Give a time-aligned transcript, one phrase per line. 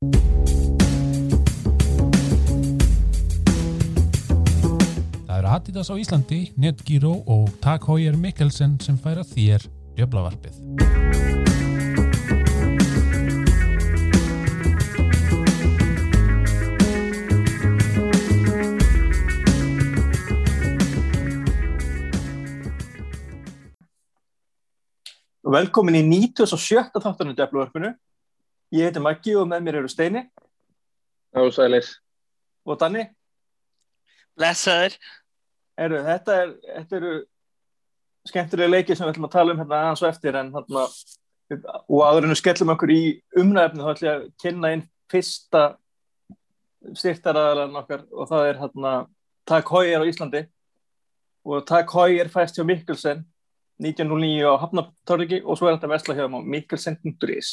[0.00, 0.08] Það
[5.36, 9.68] eru Adidas á Íslandi, Netgyro og Tag Heuer Mikkelsen sem færa þér
[10.00, 10.56] djöflavarpið.
[25.44, 26.88] Velkomin í 97.
[27.04, 27.92] þáttunum Döfluvörpunu.
[28.70, 30.20] Ég heiti Maggi og með mér eru Steini
[31.34, 31.96] Já, sælis.
[32.66, 33.04] og Danni.
[34.38, 34.94] Blessaður.
[35.80, 37.12] Eru, þetta, er, þetta eru
[38.28, 40.84] skemmtilega leikir sem við ætlum að tala um hérna aðeins og eftir en hérna,
[41.88, 43.00] og áður en við skellum okkur í
[43.42, 45.62] umræfni þá ætlum ég að kynna inn fyrsta
[47.00, 48.92] styrtaraðalan okkar og það er hérna
[49.50, 50.44] Tag Heuer á Íslandi
[51.48, 53.24] og Tag Heuer fæst hjá Mikkelsen
[53.80, 57.52] 1909 á Hafnartorgi og svo er þetta vesla hjá þeim á mikkelsen.is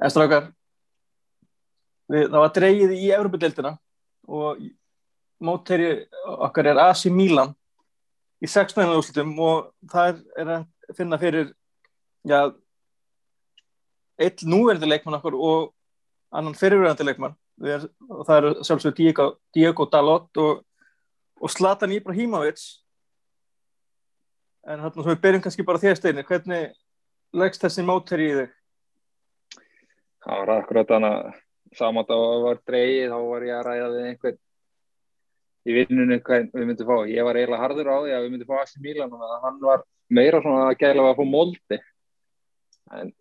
[0.00, 0.50] En strákar
[2.10, 3.74] við, það var dreigið í Evropadeildina
[4.30, 4.62] og
[5.40, 5.90] mótæri
[6.40, 7.54] okkar er AC Milan
[8.40, 8.80] í 16.
[8.96, 11.52] úrslutum og það er að finna fyrir
[12.28, 12.50] já
[14.20, 15.70] eitt núverandi leikmann okkur og
[16.32, 20.62] annan fyrirverandi leikmann er, og það eru sjálfsögur Diego, Diego Dalot og,
[21.40, 22.62] og Zlatan Ibrahimovic
[24.68, 26.72] en hérna svo við byrjum kannski bara þér steinir hvernig
[27.36, 28.56] leggst þessi mótæri í þig?
[30.24, 31.40] Það var akkurat þannig að
[31.78, 34.38] saman þá var dreigið, þá var ég að ræða við einhvern
[35.60, 36.96] í vinnunni hvað við myndum fá.
[37.10, 39.84] Ég var eiginlega harður á því að við myndum fá Asi Mílan og hann var
[40.10, 41.80] meira svona að gæla að fá moldi.
[42.96, 43.12] En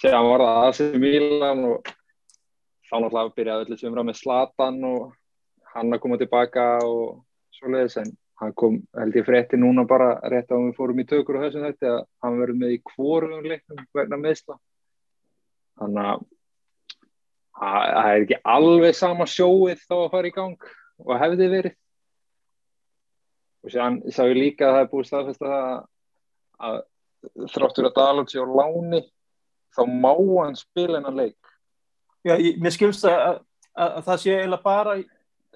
[0.00, 1.90] séðan var það Asi Mílan og
[2.86, 5.08] þá náttúrulega byrjaði sem var með Slatan og
[5.74, 7.24] hann að koma tilbaka og
[7.56, 11.06] svoleiðis en hann kom held ég frétti núna bara rétt á að við fórum í
[11.08, 14.58] tökur og þessum þetta að hann verður með í kvorum leiknum vegna meðsla.
[15.80, 16.24] Þannig að
[17.56, 20.70] það er ekki alveg sama sjóið þá að fara í gang
[21.04, 21.76] og hefði verið.
[23.64, 25.70] Og sér sá ég líka að það er búið staðfest að,
[26.68, 26.80] að
[27.54, 29.02] þráttur að Dalot sé á láni
[29.76, 31.54] þá má hann spila hennar leik.
[32.26, 33.40] Já, ég, mér skilst að,
[33.74, 34.94] að, að það sé eiginlega bara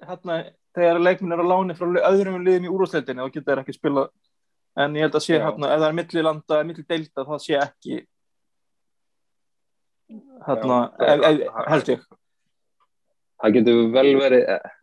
[0.07, 0.41] hérna,
[0.75, 4.07] þegar leikminn er á láni frá öðrum liðum í úrúsleitinni og getur ekki spila
[4.79, 7.97] en ég held að sé hérna, ef það er millilanda, millideilda það sé ekki
[10.47, 10.77] hérna,
[11.67, 12.03] held ég.
[13.41, 14.73] Það getur vel verið eh,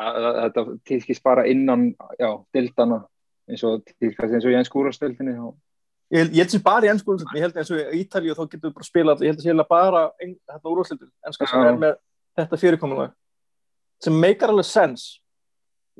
[0.00, 3.02] að, að, þetta tískist bara innan já, dildana
[3.50, 5.56] eins og tískast eins og í enn skúrastildinni og
[6.10, 8.34] Ég, held- ég held sem bara í ennsku úrslitin, ég held eins og í Ítalíu
[8.34, 11.46] þá getur við bara spilað, ég held að sé eiginlega bara ein, þetta úrúslitin, ennska
[11.46, 11.92] sem er með
[12.40, 13.12] þetta fyrirkomulag
[14.02, 15.04] sem meikar alveg sens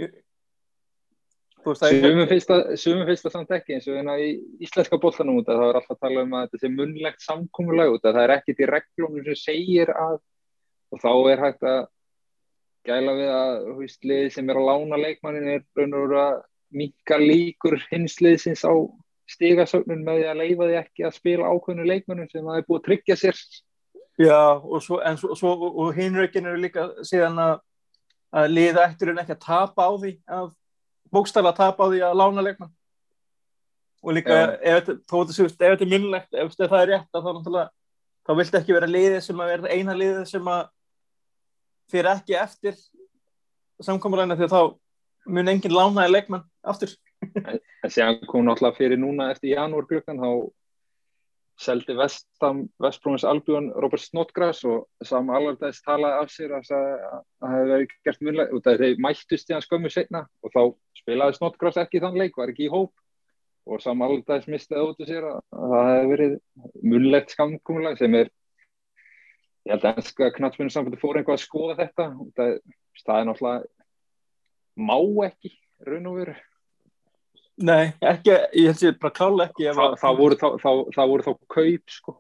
[0.01, 4.31] ég, þú veist það er Sumum finnst það- samt ekki eins og hérna í
[4.65, 7.95] íslenska boltanum út að það er alltaf að tala um að þetta sé munnlegt samkomulag
[7.95, 10.19] út að það er ekkit í reglunum sem segir að
[10.91, 11.81] og þá er hægt að
[12.89, 16.21] gæla við að þú veist, lið sem er að lána leikmannin er raun og veru
[16.21, 16.37] að
[16.81, 18.75] minka líkur hins liðsins á
[19.31, 22.81] stigasögnun með því að leifa því ekki að spila ákveðnu leikmannum sem það er búið
[22.81, 23.43] að tryggja sér.
[24.21, 27.61] Já, og svo, en svo, svo og, og hinrökin eru líka síðan að,
[28.37, 30.49] að liða eftir en ekki að tapa á því að
[31.15, 32.73] bókstæla að tapa á því að lána leikmann.
[34.01, 37.71] Og líka ef þetta er munnlegt ef það er rétt þá
[38.27, 40.63] þá viltu ekki vera liðið sem að vera eina liðið sem að
[41.91, 42.79] fyrir ekki eftir
[43.83, 44.63] samkomuræna því að þá
[45.35, 46.95] mun enginn lánaði leikmann aftur.
[47.21, 50.31] En síðan kom náttúrulega fyrir núna eftir janúar glukkan þá
[51.61, 57.73] seldi Vestam, Vestbrúins Albjörn Robert Snodgrass og Sam Allardyce talaði af sér að það hefði
[57.75, 60.63] verið gert munlega af þeir mættust í hann skömmu setna og þá
[61.11, 62.93] spilaði Snodgrass ekki þann leik, var ekki í hóp.
[63.71, 66.37] Og Sam Allardyce mistiði út af sér að að það hefði verið
[66.91, 68.31] munlegt skamkomulag sem er
[69.69, 72.07] ég held að ennska knatsminu samfandi fór einhvað að skoða þetta.
[72.25, 72.55] Út af
[73.05, 73.67] það er náttúrulega
[74.81, 75.53] má ekki
[75.87, 76.37] raun og veru.
[77.61, 80.49] Nei, ekki, ég held sér bara klála ekki það, að- það, voru þá,
[80.97, 82.17] það voru þá kaup sko.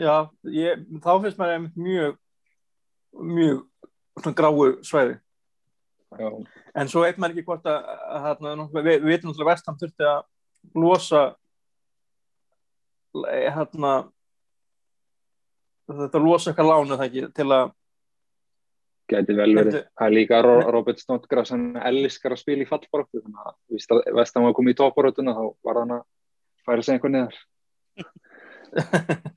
[0.00, 0.14] Já,
[0.48, 2.16] ég, þá finnst maður mjög
[3.12, 5.18] mjög gráu svæði
[6.18, 6.28] Já,
[6.80, 10.08] en svo veit maður ekki hvort að, að, að, að við, veitum náttúrulega vestam þurfti
[10.08, 10.24] að
[10.82, 11.22] losa
[13.22, 13.92] hérna
[15.92, 17.72] þetta losa eitthvað lánu það ekki til að
[19.12, 19.78] gæti vel verið.
[19.98, 23.92] Það er líka Ro- Robert Snodgrass, hann elskar að spila í fallbaróttu, þannig að víst
[23.92, 26.04] að Vestam var að koma í topparóttuna, þá var hann að
[26.66, 27.36] færa sig einhvern neðar.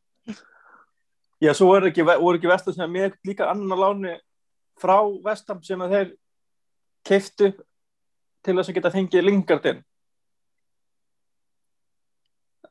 [1.44, 4.13] já, svo voru ekki, ekki vestam sem að mér líka annan lánu
[4.80, 6.13] frá vestam sem að þeir
[7.06, 7.52] keiftu
[8.46, 9.84] til þess að geta fengið Lingardin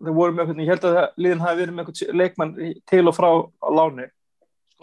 [0.05, 2.53] þeir voru með einhvern, ég held að það- liðin hafi verið með einhvern leikmann
[2.91, 4.07] til og frá á láni.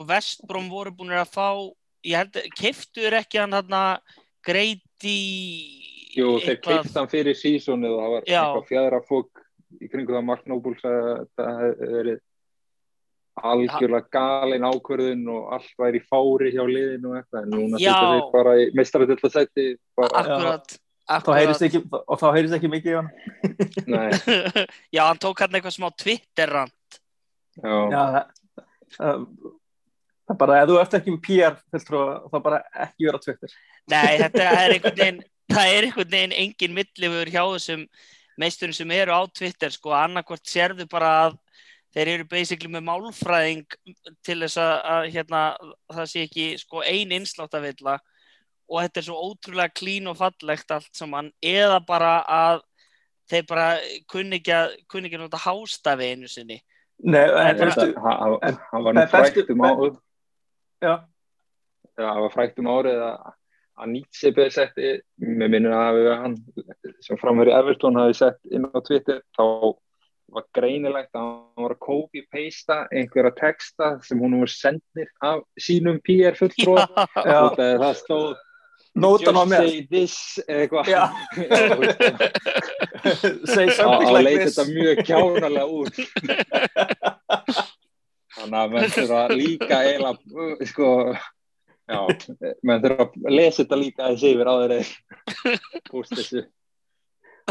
[0.07, 1.47] Vestbrom voru búin að fá
[2.03, 3.99] ég held, keiftuður ekki hann hann
[4.41, 5.19] Grady
[6.15, 7.35] Jú, þeir eitthvað- keipta hann fyrir
[7.93, 8.41] og það var Já.
[8.41, 9.43] eitthvað fjæðra fólk
[9.81, 12.19] í kringu það Mark Noble sagði að það hefði verið
[13.49, 18.11] algjörlega galin ákvörðun og allt væri í fári hjá liðinu og eitthvað, en núna þetta
[18.11, 19.67] þeir bara í
[19.97, 20.75] bara, akkurat,
[21.25, 23.09] þá ekki, og þá heyrist ekki mikið í hann
[23.87, 24.09] nei,
[24.95, 26.99] já, hann tók hann eitthvað smá Twitter-rand
[27.61, 28.21] já, Já, það,
[28.97, 29.25] það,
[30.29, 33.59] það er bara, ef þú ert ekki með PR fulltrúa, þá bara ekki vera Twitter.
[33.91, 35.21] Nei, þetta er einhvern veginn
[35.51, 37.85] það er einhvern veginn engin millifur hjá þessum
[38.41, 41.37] meisturum sem eru á Twitter sko, annarkvort sérðu bara að
[41.95, 43.65] þeir eru basically með málfræðing
[44.25, 45.41] til þess að, að hérna,
[45.91, 47.97] það sé ekki sko, ein einsláttavilla
[48.71, 52.61] og þetta er svo ótrúlega klín og fallegt allt saman, eða bara að
[53.31, 53.65] þeir bara
[54.11, 56.61] kunni ekki að kunni ekki nota hástafi einu sinni.
[57.01, 57.61] Nei, en,
[58.71, 59.99] hann var frækt um árið.
[60.81, 60.95] Já,
[61.99, 63.29] það var frækt um árið að,
[63.81, 64.91] að Nietzsche beði setti,
[65.25, 66.37] með minnum að hann
[67.03, 69.43] sem framverið Everton hafi sett inn á Twitter, þá
[70.31, 75.99] var greinilegt að hann var að copy-pasta einhverja texta sem hún var sendnir af sínum
[76.05, 78.31] PR fulltrúa já, og það stóð
[78.95, 79.57] nótan á just með.
[79.67, 80.15] say this
[80.47, 80.85] eitthvað.
[83.49, 84.55] Say something þá like this.
[84.55, 85.95] þetta mjög kjánalega út.
[88.35, 90.89] Þannig að menn þurfa líka eiginlega sko
[91.91, 91.99] já,
[92.63, 94.85] menn þurfa að lesa þetta líka þessi yfir áður eða
[95.91, 96.41] púst þessu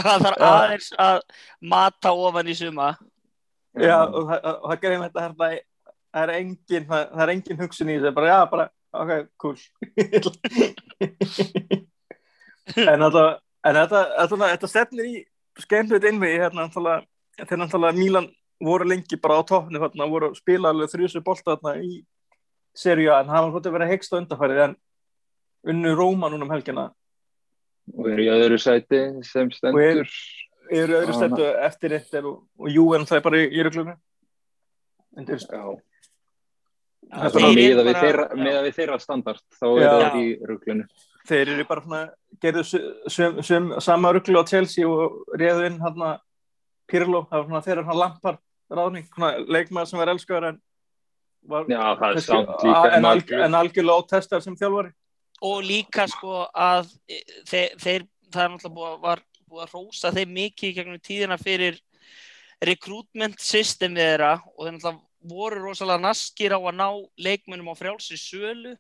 [0.07, 1.21] það þarf aðeins að
[1.73, 2.91] mata ofan í suma.
[3.79, 5.51] Já, og það, gerir þetta hérna,
[6.11, 8.67] það er engin, það, er engin hugsun í þessu, bara, já, bara,
[8.99, 9.57] ok, cool.
[12.91, 13.25] en þetta,
[13.71, 15.15] en þetta, þetta, þetta stefnir í
[15.61, 16.67] skemmtilegt innvegi, hérna,
[17.39, 18.29] þeir náttúrulega Mílan
[18.61, 22.03] voru lengi bara á toppni, hérna, voru að spila alveg þrjusu bolta þarna í
[22.77, 24.75] seríu A, en það var hvort að vera hegst á undarfærið, en
[25.71, 26.91] unnu Róma núna um helgina,
[27.99, 30.07] og er í öðru sæti sem stendur.
[30.71, 33.65] Eru öðru Já, stættu eftir Inter og, og jú, en það er bara í, í
[33.67, 33.97] röglunum.
[35.19, 35.27] En
[37.11, 39.87] Það er svona miða við bara- við þeirra standart þá Já.
[39.89, 40.85] er það í ruglunu
[41.27, 42.03] þeir eru bara svona,
[42.43, 42.63] gerðu
[43.11, 46.21] sem, sem sama rugglu á Chelsea og réðu inn hann að
[46.91, 48.39] Pirlo, það var svona þeirra svona lampar
[48.71, 50.61] ráðning, svona leikmaður sem var elskaður en
[51.51, 54.93] var já, það er kannski- samt líka en, alg, en algjörlega ótestar sem þjálfari
[55.41, 59.73] og líka sko að e, þeir, þeir það er náttúrulega búið, að- var búið að
[59.75, 61.81] rósa þeim mikið gegnum tíðina fyrir
[62.63, 66.87] recruitment system þeirra og þeir náttúrulega voru rosalega naskir á að ná
[67.21, 68.77] leikmennum á frjálsi sölu.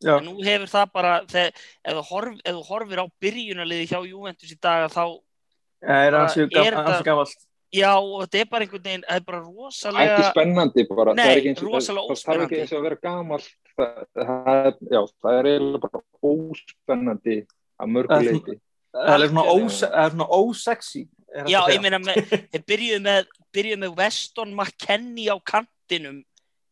[0.00, 1.52] Já, en nú hefur það bara þegar,
[1.84, 2.36] ef, þú horf,
[2.68, 5.04] horfir á byrjunarliði hjá Juventus í dag þá
[5.84, 6.16] það er
[6.96, 7.34] er gamalt
[7.72, 11.22] já og þetta er bara einhvern veginn það er bara ekki rosalega spennandi bara, Nei,
[11.22, 14.00] það er ekki eins og það, það þarf ekki eins og að vera gamalt það,
[14.20, 16.02] það, er- já, það er eiginlega bara
[16.32, 18.56] óspennandi að Það mörgu er leiti
[18.90, 19.44] það er svona,
[20.02, 22.00] er ósexy er já að ég meina
[22.50, 26.18] þeir byrjuðu með byrjuðu með Weston McKennie á kantinum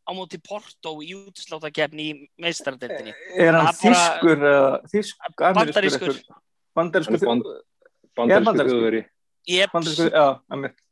[0.08, 3.12] á móti Porto í útisláttakefni í meistaradeildinni.
[3.36, 6.20] Er hann er eða þýsk, Bandarískur.
[6.78, 7.18] bandarískur
[8.32, 8.70] er bandarískur.
[8.72, 9.02] þjóðveri?
[9.48, 10.78] Jeps, bandarískur, já, einmitt.
[10.80, 10.87] Svona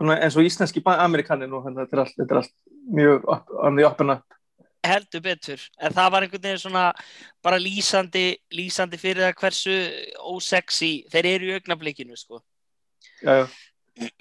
[0.00, 2.54] eins og íslenski amerikanin og þetta er allt, þetta er allt
[2.90, 4.38] mjög up, on the up and up
[4.86, 6.84] heldur betur en það var einhvern veginn svona
[7.44, 9.74] bara lýsandi, lýsandi fyrir það hversu
[10.32, 12.40] ósexy þeir eru í augnablikinu sko.
[13.22, 13.48] já, já.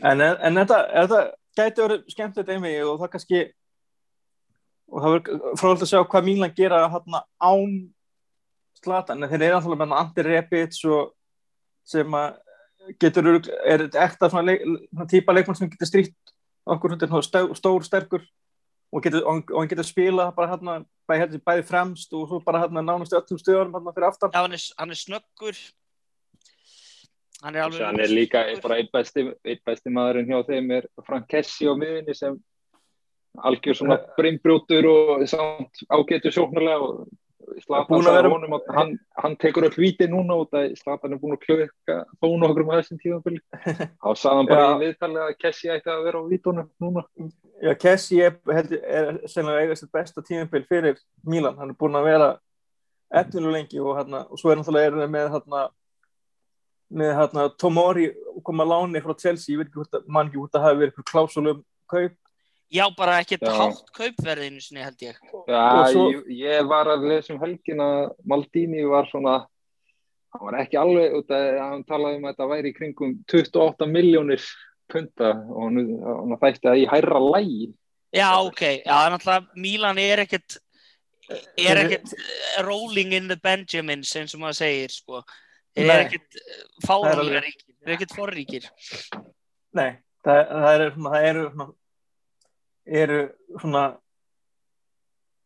[0.04, 1.20] En, en þetta, þetta
[1.56, 3.40] gæti verið skemmtilegt einvegi og það kannski
[4.90, 7.78] og það verður fráhald að sjá hvað Mílan gera hérna án
[8.80, 11.14] slatan, en þeir eru alltaf með Andi Rebic og
[11.88, 12.38] sem að
[13.02, 13.30] getur,
[13.66, 16.34] er þetta ekta svona, leik, svona típa leikmann sem getur strítt
[16.70, 18.24] okkur hundir stór, stór sterkur
[18.92, 22.42] og, getur, og, hann- og getur spila bara hérna bæði, hérna, bæði fremst og svo
[22.46, 24.34] bara hérna nánast öllum stöðunum hérna fyrir aftan.
[24.34, 25.62] Já, hann, er, hann er snöggur.
[27.44, 30.88] Hann er alveg hann er líka bara einn besti, einn besti maðurinn hjá þeim er
[31.08, 32.36] Frank Kessi á miðinni sem
[33.46, 37.08] algjör svona brinnbrjótur og samt ágætur sjóknarlega og
[37.64, 38.92] Slatan sagði vera- honum að hann,
[39.24, 42.82] hann tekur öll víti núna út að Slatan er búin að klöka þó nokkur með
[42.82, 43.42] þessum tíðanbili
[44.04, 47.04] þá sagði hann bara í viðtalið að Kessi ætti að vera á vítunum núna.
[47.64, 52.08] Já, Kessi er, er sennilega eigast þetta besta tímabil fyrir Mílan, hann er búinn að
[52.12, 52.30] vera
[53.10, 55.66] efnilega lengi og, hérna, og svo er er með hérna,
[56.90, 58.10] með hérna, Tomori
[58.46, 61.08] koma láni frá Chelsea, ég veit ekki hvort að mann ekki hvort að hafi verið
[61.10, 62.16] klásulum kaup
[62.70, 65.16] Já, bara ekkert hátt kaupverðinu sinni held ég.
[65.50, 69.40] Já, Og svo- ég, ég var að lesa um helgin að Maldini var svona
[70.30, 73.88] hann var ekki alveg út að hann talaði um að þetta væri í kringum 28
[73.90, 74.44] miljónir
[74.90, 77.74] punta og hann, hann þætti að í hærra lægi
[78.14, 80.58] Já, ok, já, það er náttúrulega Mílan er ekkert
[81.58, 85.20] er ekkert eh, rolling in the Benjamins eins og maður segir, sko.
[85.78, 86.06] Þeir eru Nei.
[86.08, 86.40] ekkert
[86.86, 87.74] fárálega alveg- ríkir.
[87.78, 88.66] Þeir eru ekkert forríkir.
[89.78, 89.92] Nei,
[90.26, 91.68] það, það eru svona, það eru svona,
[92.90, 93.22] eru
[93.60, 93.84] svona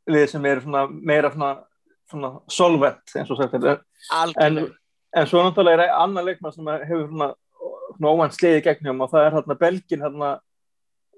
[0.10, 1.52] lið sem eru svona meira svona,
[2.12, 3.56] svona solvent eins og sagt.
[4.42, 4.66] En,
[5.14, 7.30] en svo náttúrulega er annar leikmann sem hefur svona,
[7.96, 10.34] svona óvænt sliði gegnum og það er hérna Belgin hérna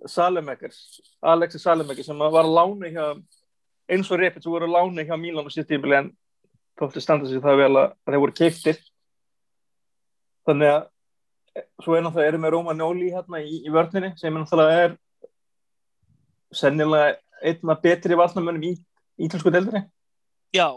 [0.06, 3.06] Salemekers, Alexi Salemekers sem var að lána hjá
[3.90, 6.12] eins og Repit sem voru að lána hjá Mílan og sitt tímili en
[6.80, 8.82] þótti standa sig það vel að, þeir voru keiftir
[10.46, 10.84] þannig að
[11.84, 14.96] svo er náttúrulega erum við Róma Nóli hérna í, í vörninni sem er náttúrulega er
[16.54, 18.74] sennilega einn af betri varnamönnum í
[19.26, 19.86] ítlensku deildinni.
[20.56, 20.70] Já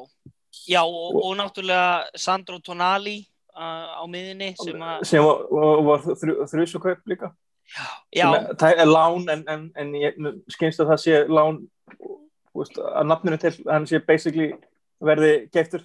[0.68, 3.18] já, og, og náttúrulega Sandro Tonali
[3.56, 7.32] uh, á miðinni sem að, sem var, var, var þrjú, þrjusukaup líka.
[8.14, 10.16] Já, er- það er lán en, en, en ég
[10.52, 11.60] skynst að það sé lán
[12.56, 14.54] veist, að nafninu til hann sé basically
[15.04, 15.84] verði geiftur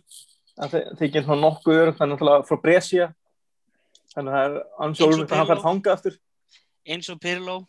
[0.55, 3.09] það þykir svona nokkuð örum þannig náttúrulega frá Brescia.
[4.13, 6.17] Þannig að það er ansjólum og að hann fær þangað aftur.
[6.93, 7.59] Eins og Pirlo.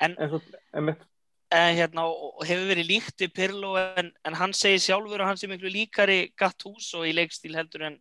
[0.00, 1.06] Eins og einmitt
[1.52, 5.40] eh, hérna, og hefur verið líkt við Pirlo en, en hann segir sjálfur að hann
[5.40, 7.98] sé miklu líkari Gattuso í leikstíl heldur en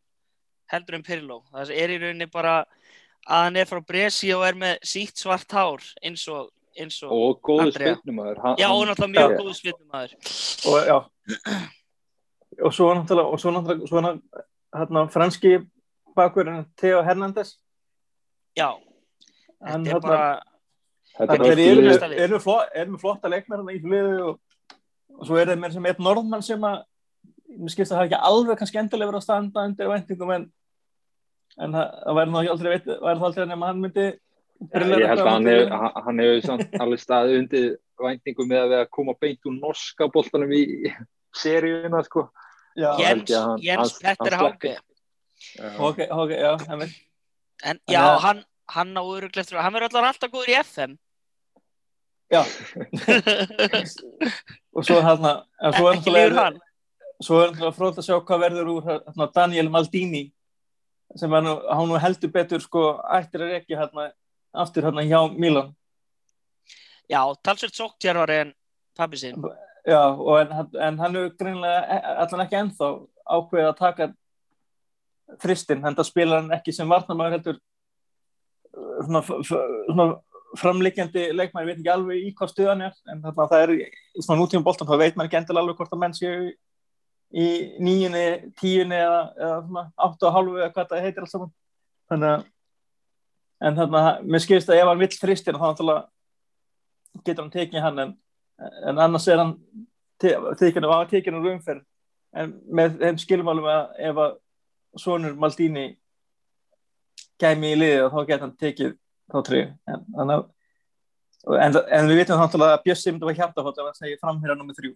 [0.69, 1.41] heldur en Pirlo.
[1.53, 2.59] Það er í rauninni bara
[3.25, 7.11] að hann er frá Bresi og er með sítt svart hár eins og, eins og,
[7.13, 7.95] og góðu Andrea.
[7.97, 9.39] spinnumæður já og náttúrulega mjög Já.
[9.41, 10.13] góð svitnumæður
[10.69, 10.97] og já.
[12.65, 14.13] Og svo náttúrulega og svo náttúrulega svona,
[14.77, 15.51] hérna, franski
[16.15, 17.55] bakurinn Theo Hernández
[18.57, 18.69] já,
[19.61, 20.29] hann þetta er hérna bara
[21.19, 21.89] þetta er Þeir eru,
[22.23, 24.39] eru, með flott, eru með flotta leikmenn þarna í fliðu og,
[25.19, 26.79] og svo er það mér sem eitt norðmann sem að
[27.59, 30.43] mér skilst að það ekki alveg kannski endilega verið að standa undir væntingum en,
[31.65, 34.07] en það, væri þá aldrei veit, væri aldrei nema hann myndi
[34.59, 35.69] Já, ég held að hann hefur
[36.03, 37.67] hann- hefur samt alveg staðið undir
[38.03, 40.63] væntingum með að við að koma beint úr norska boltanum í
[41.39, 42.25] seríuna sko.
[42.75, 44.73] já, Jens, að hann- Jens Petter hann Hauge.
[45.55, 45.69] Já.
[46.59, 46.95] veit
[47.63, 48.43] en Þannig já, að- hann,
[48.75, 50.97] hann á öruglegt hann verður alltaf góður í FM
[52.29, 52.41] já,
[54.75, 55.31] og svo hérna
[55.61, 56.59] en svo er ekki líður náttúrulega hann.
[57.23, 60.23] svo er náttúrulega fróð að sjá hvað verður úr hérna, Daniel Maldini
[61.17, 62.85] sem er nú, hann nú heldur betur sko
[63.17, 64.11] ættir að rekja hérna
[64.53, 65.73] aftur hérna hjá Milan.
[67.09, 68.53] Já, talsveit sóktjárvari en
[68.97, 69.41] pabbi sinn.
[69.87, 70.01] Já,
[70.41, 72.89] en, en hann hefur greinlega e- allan ekki ennþá
[73.25, 74.09] ákveðið að taka
[75.41, 77.59] fristinn, hann spilar hann ekki sem varnarmæður heldur
[79.05, 79.21] svona,
[79.89, 80.07] svona
[80.57, 84.23] framlíkjandi leikmæður, ég veit ekki alveg í hvað stuðan er, en þarna, það er í
[84.23, 86.47] svona nútíma boltan, þá veit maður ekki endilega alveg hvort að menn séu
[87.29, 87.49] í
[87.85, 88.23] nýjunni,
[88.57, 91.51] tíunni eða, eða áttu og hálfu eða hvað það heitir alls saman.
[92.09, 92.47] Þannig að
[93.69, 95.69] en þarna, mér skilst að ef hann vill fristinn þá
[97.25, 98.17] getur hann tekið hann en
[98.59, 99.55] en annars er hann
[100.19, 101.83] tekinu á tekinu úr umferð
[102.35, 104.33] en með þeim skilmálum að ef að
[104.99, 105.85] sonur Maldini
[107.39, 108.95] kæmi í liðið þá getur hann tekið
[109.29, 110.33] þá trið en, en,
[111.57, 114.57] en, en við vitum náttúrulega að Bjössi myndi að hjarta hótt ef hann segir framherja
[114.59, 114.93] nummið þrjú.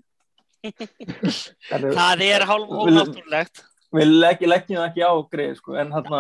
[1.70, 3.64] Þannig, það er hálf Vil- ónáttúrulegt.
[3.94, 6.12] við legg, leggjum það ekki á greið sko, en hann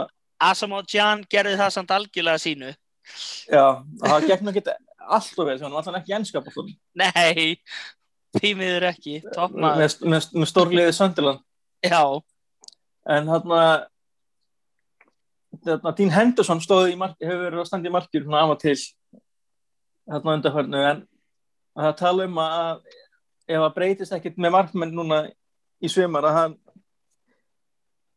[0.43, 2.74] Asamoah Gyan gerði það samt algjörlega sínu.
[3.51, 4.63] Já, það gekk nú ekki
[5.03, 6.48] alltaf vel, hann var alltaf ekki ennskap
[7.00, 7.55] nei,
[8.36, 9.17] því miður ekki.
[9.55, 11.43] Með, með, með stórliðið Söndiland
[11.84, 12.03] já.
[13.03, 13.63] En þarna þarna
[15.63, 18.75] Dean Henderson stóði í marki, hefur verið að standa í markir svona af og til
[20.10, 21.03] þarna undarfærnu en
[21.74, 22.82] að það tala um að
[23.48, 25.20] ef það breytist ekkit með markmenn núna
[25.84, 26.58] í svimar að hann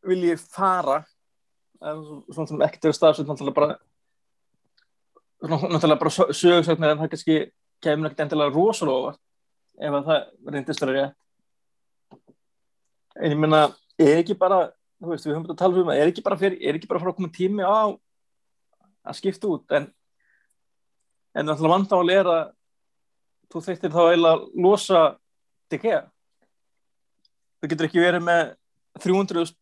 [0.06, 1.02] vilji fara
[1.80, 3.78] svona sem ekkert er stafsett náttúrulega bara
[5.46, 7.38] náttúrulega bara sögursögnir en það kannski
[7.84, 9.22] kemur ekkert endilega rosalega óvart
[9.76, 11.16] ef að það reyndist að rétt.
[13.16, 13.60] En ég meina
[14.00, 17.00] er ekki bara, veist, við höfum þetta að tala um það er ekki bara bara
[17.00, 17.80] fyrir að koma tími á
[19.06, 19.88] að skipta út en
[21.36, 22.44] en náttúrulega vandál er að
[23.52, 25.02] þú þurftir þá eiginlega að losa
[25.70, 25.96] DG
[27.60, 28.54] þú getur ekki verið með
[29.04, 29.52] 300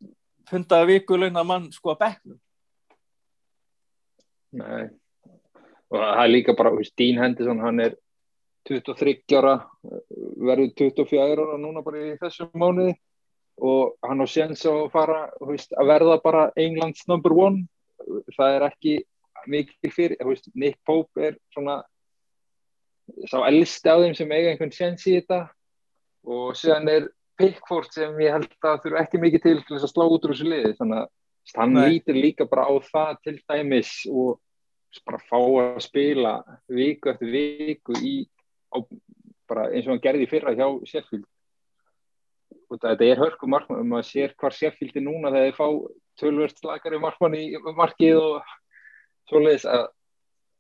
[0.51, 2.39] punda viku launa mann sko að bekknum.
[4.55, 4.87] Nei.
[5.91, 7.97] og það er líka bara, Dean Henderson hann er
[8.69, 9.57] 23 ára
[10.39, 12.95] verður 24 ára núna bara í þessum mánuði
[13.63, 17.67] og hann á séns að fara veist, að verða bara Englands number one.
[18.37, 18.95] Það er ekki
[19.51, 21.83] mikið fyrir, veist, Nick Pope er svona
[23.29, 25.45] sá elsti af þeim sem eiga einhvern séns í þetta.
[26.25, 29.93] Og síðan er Pickford sem ég held að þurfa ekki mikið til til þess að
[29.93, 30.73] slá út úr þessu liði.
[30.79, 31.85] Þannig að hann Nei.
[31.93, 34.41] lítur líka bara á það til dæmis og
[35.05, 36.35] bara fá að spila
[36.71, 38.15] viku eftir viku í
[38.71, 38.79] á
[39.51, 41.27] bara eins og hann gerði fyrra hjá Sheffield
[42.83, 45.69] þetta er hörku markmann maður sér hvar er núna þegar þeir fá
[46.21, 47.45] tölverst slagari markmann í
[47.77, 48.55] markið og
[49.31, 49.87] svoleiðis að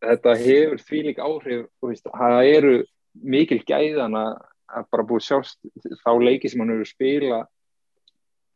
[0.04, 2.74] þetta hefur því líka áhrif veist, það eru
[3.14, 5.60] mikil gæðan að bara búið sjást
[6.02, 7.40] þá leiki sem hann hefur spila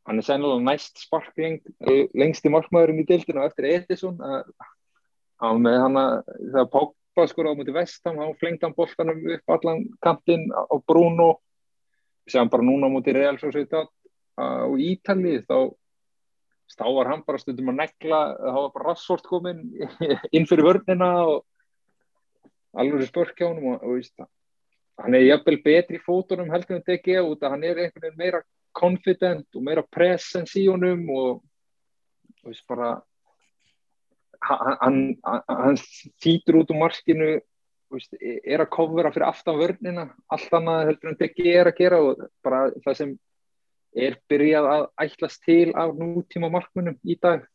[0.08, 1.60] hann er sennilega næst sparkling
[2.16, 6.14] lengsti markmaðurinn í dildinu eftir Edison að með hann að
[6.54, 11.36] það Pogba skor á múti vestam hann flengdi hann boltanum upp allan kantinn á Bruno
[12.28, 13.88] sem bara núna á múti Real Sociedad
[14.38, 15.74] á Ítali þá
[16.68, 19.62] stávar hann bara stundum að negla það var bara rassort komin
[20.36, 21.44] inn fyrir vörnina og
[22.78, 24.14] alveg spörk hjá hann og, og veist,
[25.00, 28.42] hann er jafnvel betri fótunum heldur en DG út að hann er einhvern veginn meira
[28.78, 31.40] confident og meira presence í honum og,
[32.44, 32.98] og veist, bara
[34.44, 35.78] hann, hann, hann
[36.22, 37.30] þýtur út úr markinu
[37.92, 42.00] veist, er að kofvera fyrir aftan vörnina allt annað heldur en DG er að gera
[42.04, 43.14] og bara það sem
[43.98, 47.46] er byrjað að ætlast til af nútíma markmunum í dag.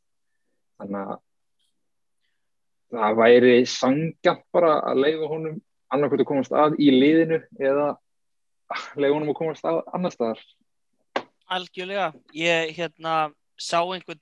[0.82, 1.22] Þannig að
[2.94, 5.62] það væri sangjant bara að leiða honum
[5.94, 7.94] annarkvæmt að komast að í liðinu eða
[8.98, 10.44] leiða honum að komast að annar staðar.
[11.54, 14.22] Algjörlega, ég hérna sá einhvern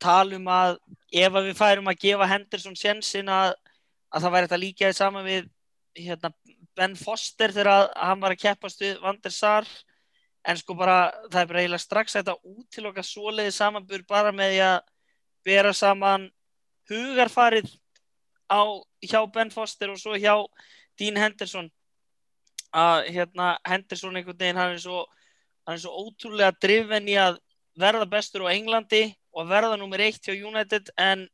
[0.00, 0.78] talum að
[1.12, 3.54] ef að við færum að gefa Henderson sjensin að,
[4.10, 5.48] að það væri þetta líka saman við
[5.98, 6.32] hérna,
[6.76, 9.68] Ben Foster þegar hann var að keppast við Van der Sar.
[10.46, 14.54] En sko bara það er bara eiginlega strax að þetta útiloka svoleiði samanbur bara með
[14.54, 14.78] því að
[15.44, 16.30] bera saman
[16.90, 17.68] hugarfarið
[18.48, 18.60] á
[19.04, 20.34] hjá Ben Foster og svo hjá
[20.98, 21.68] Dean Henderson.
[22.72, 25.04] Að hérna Henderson einhvern veginn hann er svo,
[25.66, 27.40] hann er svo ótrúlega drifin í að
[27.80, 31.28] verða bestur á Englandi og verða nummer eitt hjá United en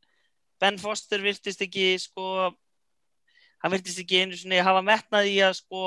[0.61, 2.51] Ben Foster virtist ekki sko
[3.63, 5.83] hann virtist ekki einu svona hafa metnað í að sko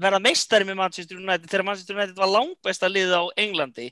[0.00, 3.90] verða meistari með Manchester United þegar Manchester United var langbæsta lið á Englandi.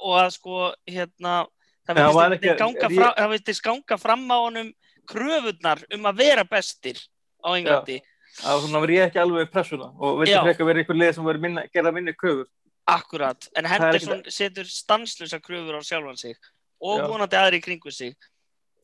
[0.00, 1.44] Og að sko hérna
[1.86, 2.00] það
[2.32, 3.62] vilti ganga, fra, ég...
[3.62, 4.70] ganga fram á honum
[5.06, 6.98] kröfunar um að vera bestir
[7.44, 8.00] á Englandi.
[8.36, 11.44] Já, þannig að verði ekki alveg pressuna og vilti frekka verið einhver lið sem verði
[11.46, 12.48] minna, gerða minni kröfur.
[12.86, 16.36] Akkurat, en Henderson setur stanslösa kröfur á sjálfan sig
[16.82, 18.12] og vonandi aðri í kringu sig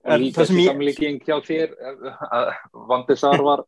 [0.05, 1.77] og líka þessi samlíking hjá þér
[2.31, 2.51] að
[2.89, 3.65] Vandisar var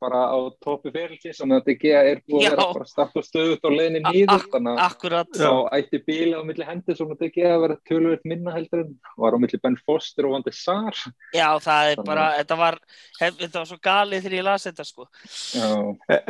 [0.00, 3.76] bara á topi fyrirlis þannig að DG er búið að vera bara starta stöðut og
[3.76, 8.26] leðinni nýður þannig að þá ætti bíla á milli hendur svona DG að vera tölvöld
[8.28, 11.00] minna heldur en var á milli Ben Foster og Van de Sar.
[11.32, 12.78] Já það er bara, þetta var
[13.20, 15.08] þetta var svo galið þegar ég las þetta sko.
[15.56, 15.70] Já.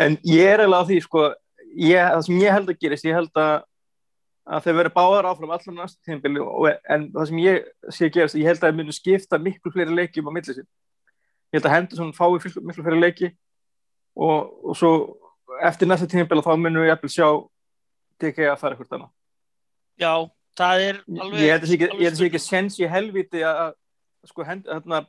[0.07, 1.27] En ég er alveg á því sko
[1.75, 3.57] ég, það sem ég held að gerist, ég held að
[4.47, 6.43] að þeir verið báðar áfram allar næstu tímbili
[6.95, 9.97] en það sem ég sé að gerast, ég held að það munu skipta miklu fleiri
[9.97, 12.29] leikjum á millisinn ég held að Henderson fái
[12.63, 13.31] miklu fleiri leiki
[14.17, 14.93] og, og svo
[15.67, 17.29] eftir næsta tímabila þá munum við jæfnvel sjá
[18.23, 19.13] DK að fara eitthvað annað.
[20.01, 20.13] Já,
[20.59, 23.75] það er alveg Ég held að það ekki sens í helviti að
[24.27, 25.03] sko, hend, hérna,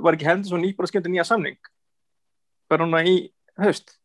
[0.00, 1.58] var ekki hendur svo nýbúr að skemta nýja samning?
[2.70, 3.18] Bara núna í
[3.60, 3.97] höst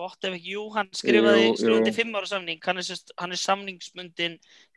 [0.00, 3.40] Gott ef ekki, jú, hann skrifaði slundi fimm ára samning, hann er, sest, hann er
[3.40, 4.36] samningsmundin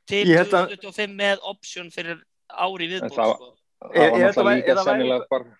[0.09, 3.51] til 2025 með option fyrir ári viðbúr Það sko.
[3.83, 5.51] var náttúrulega líka sennilega bara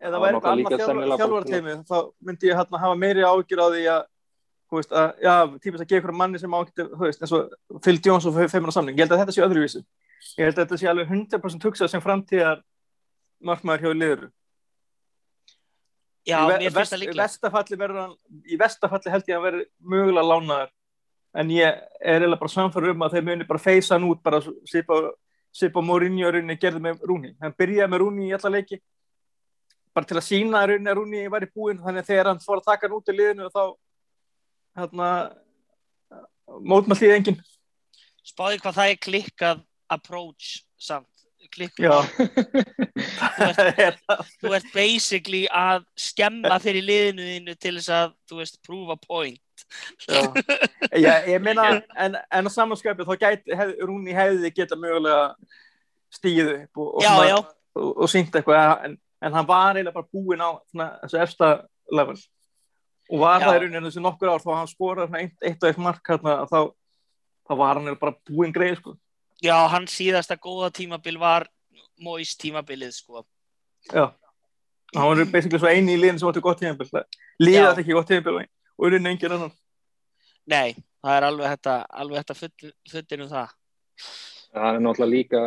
[0.00, 4.06] eða væri eitthvað annað þjálfarteimi þá myndi ég hérna hafa meiri ágjur á því að
[4.64, 7.82] þú veist að, já, típist að gefa ykkur manni sem ágjur, þú veist, eins og
[7.84, 9.82] Phil Jones og feimuna samling, ég held að þetta sé öðruvísu
[10.38, 12.62] ég held að þetta sé alveg 100% hugsað sem framtíðar
[13.44, 14.24] markmaður hjá liður
[16.24, 18.06] Já, mér finnst það líklega
[18.48, 20.72] í vestafalli held ég að verður mögulega lánaðar
[21.34, 24.40] en ég er eiginlega bara samfara um að þeir muni bara feysa hann út bara
[25.54, 28.80] Sipa Mourinho gerði með Rúni, hann byrjaði með Rúni í alla leiki.
[29.94, 32.58] Bara til að sína að rauninni að Rúni væri búinn þannig að þegar hann fór
[32.58, 33.62] að taka hann út í liðinu þá
[34.80, 35.10] hérna
[36.72, 37.38] mótmælt líði enginn.
[38.26, 39.62] Spáði hvað það er klikkað
[39.94, 40.48] approach
[40.80, 41.13] samt
[44.00, 48.96] þú, þú ert basically að skemma fyrir liðinu þínu til þess að þú veist prove
[48.96, 49.40] a point.
[50.08, 50.20] Já,
[51.04, 55.32] Já ég meina en, en á samanskjöpið þá gæti hef, Rúni hefði geta mögulega
[56.14, 60.42] stíðu upp og, og, og, og sínt eitthvað en en hann var eiginlega bara búinn
[60.44, 61.50] á svona, þessu efsta
[61.92, 62.16] level.
[63.12, 63.46] Og var Já.
[63.46, 66.36] það í rauninu þessu nokkur ár þá hann skoraði eitt, eitt og eitt mark hérna,
[66.50, 66.58] þá,
[67.48, 68.94] þá var hann bara búinn greið sko.
[69.44, 71.48] Já, hann síðasta góða tímabil var
[72.00, 73.24] Móis tímabilið sko.
[73.92, 74.08] Já,
[74.96, 77.04] hann var basically svo eini í liðin sem átti gott tímabil.
[77.42, 79.52] Liðið þetta ekki gott tímabil og er einu engin annan.
[80.50, 83.52] Nei, það er alveg þetta, alveg þetta full, fullin um það.
[84.54, 85.42] Það er náttúrulega líka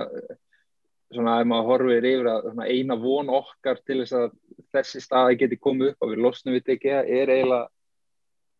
[1.13, 4.29] svona ef maður horfir yfir að svona, eina von okkar til þess að
[4.75, 7.67] þessi staði geti komið upp og við losnum við ekki er eiginlega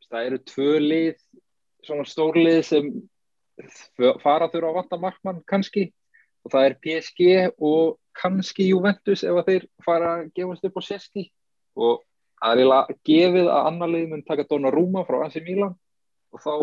[0.08, 1.24] það eru tvö lið
[1.84, 2.90] svona stórlið sem
[4.24, 5.90] fara þurfa að vanta markmann kannski.
[6.46, 10.84] Og það er PSG og kannski Juventus ef að þeir fara að gefast upp á
[10.86, 11.26] sesti
[11.78, 12.00] og
[12.38, 15.76] það er eiginlega gefið að annar lið mun taka Donnarumma frá Ansi Milan.
[16.34, 16.54] Og þá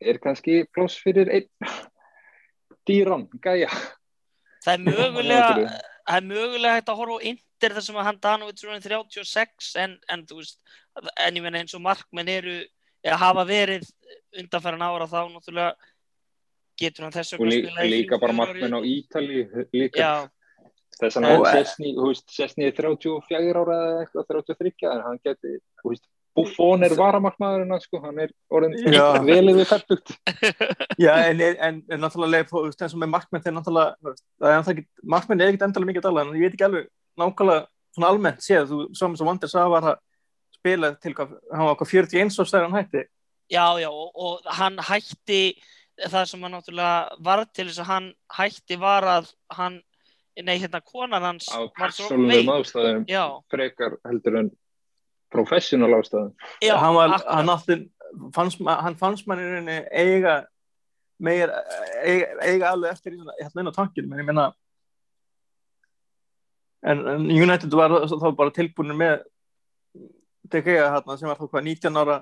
[0.00, 1.48] er kannski ploss fyrir einn
[2.88, 3.70] dýran, gæja
[4.66, 5.50] Það er mögulega
[6.06, 9.70] það er mögulega hægt að horfa á Inter þar sem að hann Danovic er 36
[9.82, 10.58] en, en þú veist,
[11.24, 12.56] en ég menna eins og markmenn eru,
[13.06, 13.86] eða hafa verið
[14.40, 15.74] undanfæran ára þá náttúrulega
[16.80, 20.10] getur hann þess og líka, líka bara markmenn á Ítali líka.
[20.96, 25.56] Þess að Sessni er 34 ára eða eitthvað 33 en hann geti,
[26.36, 28.74] Buffon er varamarkmaðurinn sko, hann er orðin
[29.30, 30.12] velið við færtugt
[31.04, 34.82] Já, en, en, en náttúrulega þess að með markmenn þeir náttúrulega er
[35.16, 37.64] markmenn er ekkert endalega mikið að dala en ég veit ekki alveg nákvæmlega
[37.96, 40.02] svona almennt séð, þú saman sem Vanders að var að
[40.66, 43.02] spila til hvað, hann var hvað 41 og stærðan hætti.
[43.52, 45.42] Já, já, og, og hann hætti
[45.96, 49.78] það sem hann náttúrulega var til þess að hann hætti var að hann,
[50.42, 53.06] nei hérna konan hans á persónulegum ástæðum
[53.52, 54.50] frekar heldur en
[55.32, 56.34] professional ástæðum.
[56.64, 57.78] Já, hann, var, hann, átti,
[58.34, 60.42] fannst, hann fannst mann í rauninni eiga
[61.22, 61.52] meir,
[62.02, 64.50] eiga, eiga alveg eftir hérna inn á tankinu, menn ég menna
[66.86, 69.22] en, en United var þá bara tilbúin með
[70.52, 72.18] DG hérna sem var þá hvað 19 ára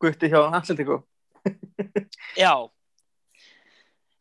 [0.00, 1.02] gutti hjá Atletico?
[2.44, 2.54] Já.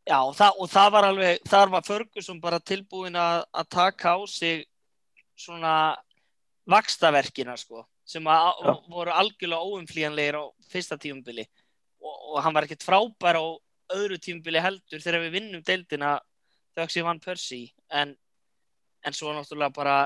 [0.04, 4.20] Já, það, og það var alveg, þar var Ferguson bara tilbúin að, að taka á
[4.28, 4.66] sig
[5.40, 5.76] svona
[6.68, 11.46] vakstaverkina sko sem að, voru algjörlega óumflíjanlegir á fyrsta tíumbili
[12.04, 13.46] og, og hann var ekkert frábær á
[13.96, 16.18] öðru tíumbili heldur þegar við vinnum deildina
[16.76, 18.14] þegar við vann Percy en,
[19.08, 19.98] en svo náttúrulega bara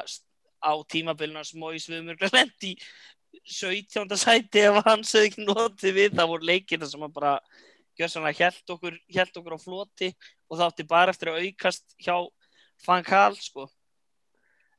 [0.63, 2.75] á tímabilina smóis við mjög lendi
[3.47, 4.17] 17.
[4.17, 7.39] sæti ef hann sögði ekki notið við það voru leikina sem bara
[7.97, 10.11] held okkur, held okkur á floti
[10.49, 12.15] og það átti bara eftir að aukast hjá
[12.85, 13.67] Van Gaal sko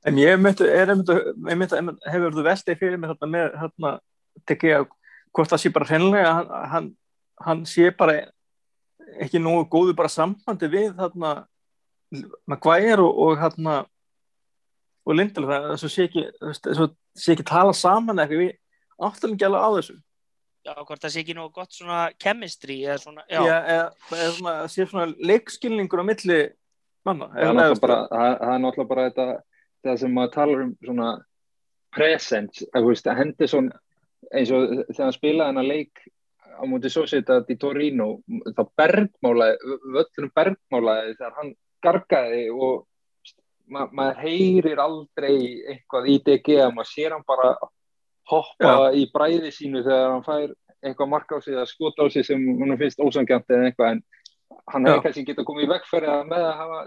[0.06, 1.74] En ég myndi, er einmitt
[2.06, 3.90] hefur þú vestið fyrir mig þarna með hérna,
[4.46, 4.84] tekið að
[5.34, 6.90] hvort það sé bara hreinlega hann, hann,
[7.42, 8.20] hann sé bara
[9.18, 11.32] ekki nógu góðu bara sambandi við þarna
[12.48, 13.80] Maguire og, og hérna
[15.08, 16.84] og Lindelof, þess að sé ekki að
[17.16, 18.52] sé ekki tala saman eitthvað við
[19.08, 19.96] áttum ekki alveg á þessu.
[20.68, 23.84] Já, hvort það sé ekki nógu gott svona chemistry eða svona, já, já eða,
[24.18, 26.38] eða svona, sé svona leikskilningur á milli
[27.08, 29.28] manna Það er náttúrulega bara þetta
[29.86, 31.10] það sem maður talar um svona
[31.94, 33.70] presence, að Henderson
[34.34, 36.02] eins og þegar hann spilaði hann að leik
[36.58, 38.08] á mútið Sociedad í Torino
[38.52, 41.52] þá bergmálaði, völlunum bergmálaði þegar hann
[41.86, 42.84] gargaði og
[43.72, 45.34] ma maður heyrir aldrei
[45.74, 47.52] eitthvað í DG að maður sér hann bara
[48.28, 48.88] hoppa ja.
[48.92, 52.44] í bræði sínu þegar hann fær eitthvað marka á sig eða skota á sig sem
[52.60, 54.02] hann finnst ósangjant eða eitthvað en
[54.72, 56.80] hann hefði kannski getað komið í vekkferði með að hafa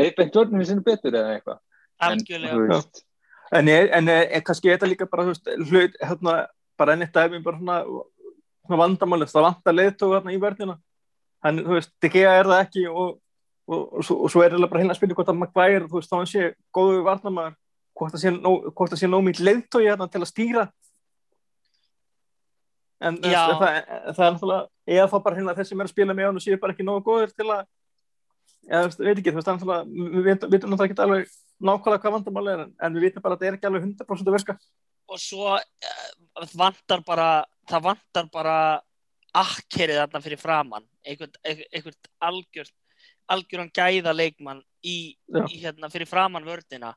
[0.00, 1.60] leifbeint vörnum í sinu betur eða eitthvað.
[2.00, 2.80] Algjörlega.
[3.58, 6.36] en, en, en kannski er þetta líka bara veist, hlut, hérna,
[6.80, 7.80] bara enn eitt dæmi bara svona,
[8.66, 10.76] svona vandamáli það vantar leiðtóð hérna í verðina
[11.44, 13.18] hann, þú veist, DGA er það ekki og,
[13.70, 16.10] og, og, og svo er það bara hérna að spilja hvort að Maguire, þú veist,
[16.10, 17.56] þá hann sé góðu varnamæður,
[18.00, 20.64] hvort það sé nómið leiðtóð hérna til að stýra.
[23.00, 24.64] En það, það, er náttúrulega
[24.96, 27.04] eða þá bara hérna þessi er að spila með hann og séu bara ekki nógu
[27.06, 27.62] góður til að
[28.68, 32.02] eða, veist, veit ekki, þú veist, það er náttúrulega við veitum náttúrulega ekki alveg nákvæmlega
[32.02, 34.58] hvað vandamáli er en við vitum bara að það er ekki alveg 100% að virka.
[35.10, 37.30] Og svo uh, vantar bara
[37.70, 38.58] það vantar bara
[39.40, 42.70] akkerið þarna fyrir framann einhvern, einhvern algjör
[43.30, 46.94] algjöran gæða leikmann í, í hérna fyrir framann vördina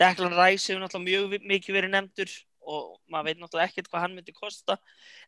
[0.00, 2.32] Declan Rice hefur náttúrulega mjög mikið verið nefndur
[2.66, 4.76] og maður veit náttúrulega ekkert hvað hann myndi kosta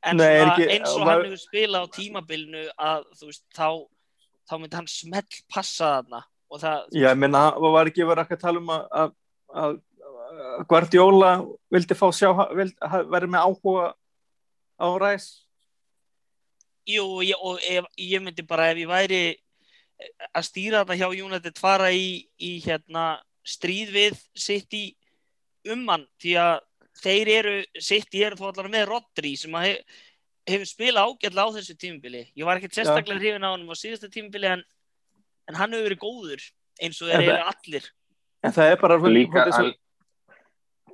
[0.03, 3.69] en Nei, ekki, eins og hann hefur spilað á tímabilinu að þú veist þá,
[4.51, 8.41] þá myndi hann smelt passa þarna Það, Já, ég minna, það var ekki verið að
[8.41, 9.11] tala um að, að,
[9.63, 9.75] að
[10.71, 11.33] Guardiola
[11.73, 13.91] vildi fá sjá, verið með áhuga
[14.81, 15.27] á ræs?
[16.89, 19.21] Jú, ég, og ef, ég myndi bara ef ég væri
[20.33, 22.09] að stýra þetta hjá United fara í,
[22.39, 24.85] í hérna, stríð við sitt í
[25.69, 26.57] ummann því að
[27.03, 30.01] þeir eru, sitt í eru þó allar með Rodri sem hef,
[30.49, 32.25] hefur spilað ágætla á þessu tímubili.
[32.39, 34.65] Ég var ekkert sérstaklega hrifin á hann á síðasta tímubili en
[35.49, 36.45] en hann hefur verið góður
[36.83, 37.89] eins og þeir eru allir.
[38.45, 39.71] En það er bara líka að,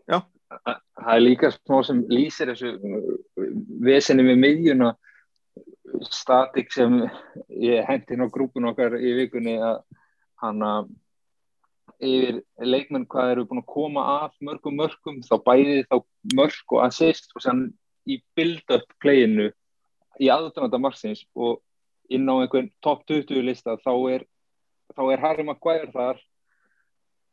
[0.08, 0.18] já.
[0.54, 2.70] Það er líka smá sem lýsir þessu
[3.84, 4.92] vesenni með miðjuna
[6.10, 7.02] statik sem
[7.48, 9.82] ég hendi inn á grúpun okkar í vikunni að
[10.42, 10.92] hann að
[12.04, 15.96] yfir leikmenn hvað eru búin að koma af mörgum mörgum þá bæði þá
[16.34, 17.64] mörg og assist og sann
[18.08, 19.50] í build-up playinu
[20.20, 21.60] í aðdunanda margsins og
[22.12, 24.26] inn á einhvern top 20 lista þá er,
[24.94, 26.20] þá er Harry Maguire þar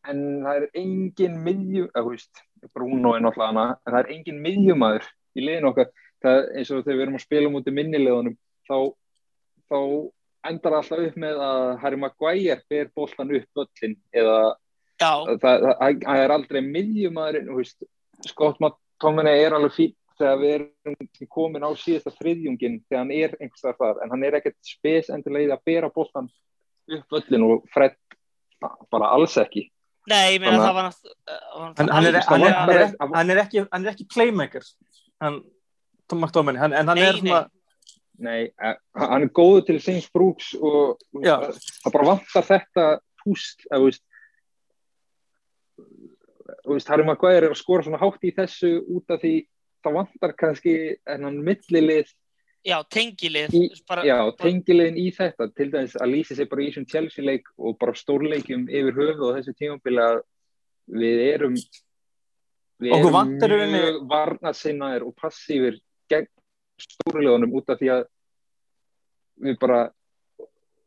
[0.10, 4.14] en það er engin miðjum, eða þú veist Bruno er náttúrulega hana, en það er
[4.16, 5.92] engin miðjumæður í liðin okkar,
[6.24, 8.38] það eins og þegar við erum að spila mútið minnilegunum
[8.72, 8.80] þá,
[9.72, 9.80] þá
[10.52, 14.38] endar alltaf upp með að Harry Maguire ber bóltan upp öllin eða
[15.02, 17.74] það, það, það er aldrei miðjumæðurinn
[18.28, 20.96] Scott McTominay er alveg fín þegar við erum
[21.34, 25.58] komin á síðasta þriðjungin þegar hann er einhverstað þar en hann er ekkert spes endilega
[25.58, 26.28] að bera bóltan
[26.92, 27.96] upp öllin og Fred
[28.94, 29.64] bara alls ekki.
[30.10, 32.22] Nei, ég meina það var náttúrulega
[33.14, 34.64] Hann er ekki playmaker
[35.22, 35.38] hann,
[36.10, 37.42] Tom McDominay en hann er svona
[38.22, 42.86] Nei, hann er góðu til Saints Brooks og það bara vantar þetta
[43.24, 43.88] púst að
[46.62, 49.36] þú veist Harry Maguire er að skora svona hátt í þessu út af því
[49.82, 50.76] það vantar kannski
[51.10, 52.12] enn millilið
[52.62, 56.68] Já, tengilið í, bara, Já, tengiliðin í þetta til dæmis að lýsa sér bara í
[56.70, 60.22] þessum Chelsea-leik og bara stórleikjum yfir höfu og þessu tímafélag að
[61.02, 61.56] við erum
[62.82, 63.18] við erum
[63.74, 65.80] mjög varnasinnaðir og passífir
[66.12, 66.30] gegn
[66.86, 68.06] stórlegunum út af því að
[69.42, 69.82] við bara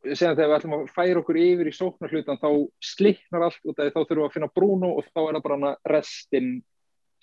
[0.05, 2.51] segjum þegar við ætlum að færa okkur yfir í sóknarhlutan þá
[2.85, 5.45] sliknar allt út af því þá þurfum við að finna Bruno og þá er það
[5.47, 6.51] bara restin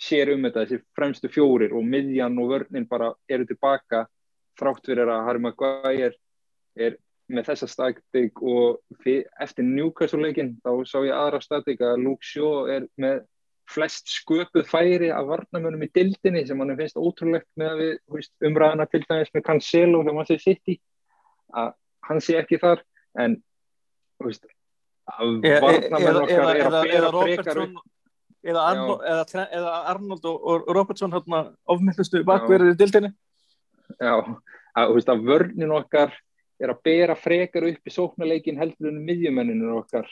[0.02, 4.08] sér um þetta, þessi fremstu fjórir og miðjan og vörnin bara eru tilbaka
[4.60, 6.16] þrátt fyrir að Harry Maguire
[6.76, 6.98] er
[7.32, 12.88] með þessa statik og eftir Newcastle-leikin þá sá ég aðra statik að Luke Shaw er
[13.00, 13.22] með
[13.72, 18.88] flest sköpuð færi af varnamönum í dildinni sem hann finnst ótrúlegt með að við umræðana
[18.92, 20.78] til dæmis með Cancelo þegar maður sé sitt í
[21.62, 21.74] að
[22.10, 22.84] hann sé ekki þar
[23.22, 23.38] en
[24.22, 24.46] veist,
[25.08, 27.62] varnamönum okkar er að bera frekar
[28.42, 33.14] eða eða, eða Arnold og, og Robertson ofmillustu bakverðir í dildinni
[34.00, 36.14] Já, að, veist, að vörnin okkar
[36.62, 40.10] er að bera frekar upp í sóknarleikin heldur en miðjumenninu okkar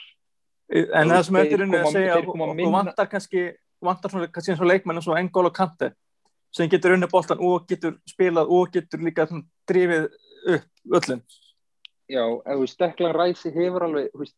[0.70, 3.48] En það sem eftir henni að segja og vantar kannski
[3.82, 5.92] vantar svona, kannski eins og leikmenn eins og Engól og Kante
[6.54, 9.26] sem getur unni bóltan og getur spilað og getur líka
[9.70, 10.08] drifið
[10.56, 11.22] upp öllum
[12.10, 14.34] Já, ef við stekla ræsi hefur alveg veist,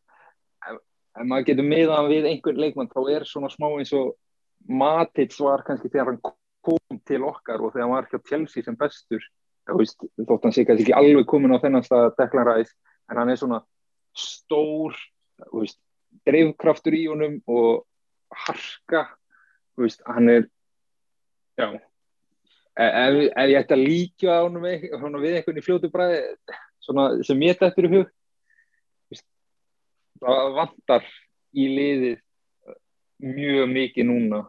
[0.69, 0.77] ef,
[1.17, 4.13] ef maður getur miðan við einhvern leikmann þá er svona smá eins og
[4.69, 6.21] Matits var kannski þegar hann
[6.63, 9.25] kom til okkar og þegar hann var ekki á Chelsea sem bestur.
[9.67, 12.71] Veist, þótt hann sé kannski ekki alveg komin á þennast að dekla ræð
[13.11, 13.59] en hann er svona
[14.15, 14.95] stór
[15.51, 15.79] veist,
[16.27, 17.83] drivkraftur í honum og
[18.45, 19.07] harka
[19.79, 20.45] veist, hann er
[21.59, 21.67] já.
[22.73, 26.21] E, ef, ef ég ætti að líka á honum við einhvern í fljótu bræði
[27.25, 28.11] sem ég ætti eftir í hug
[30.23, 31.07] það vantar
[31.53, 32.19] í liðið
[33.23, 34.41] mjög mikið núna.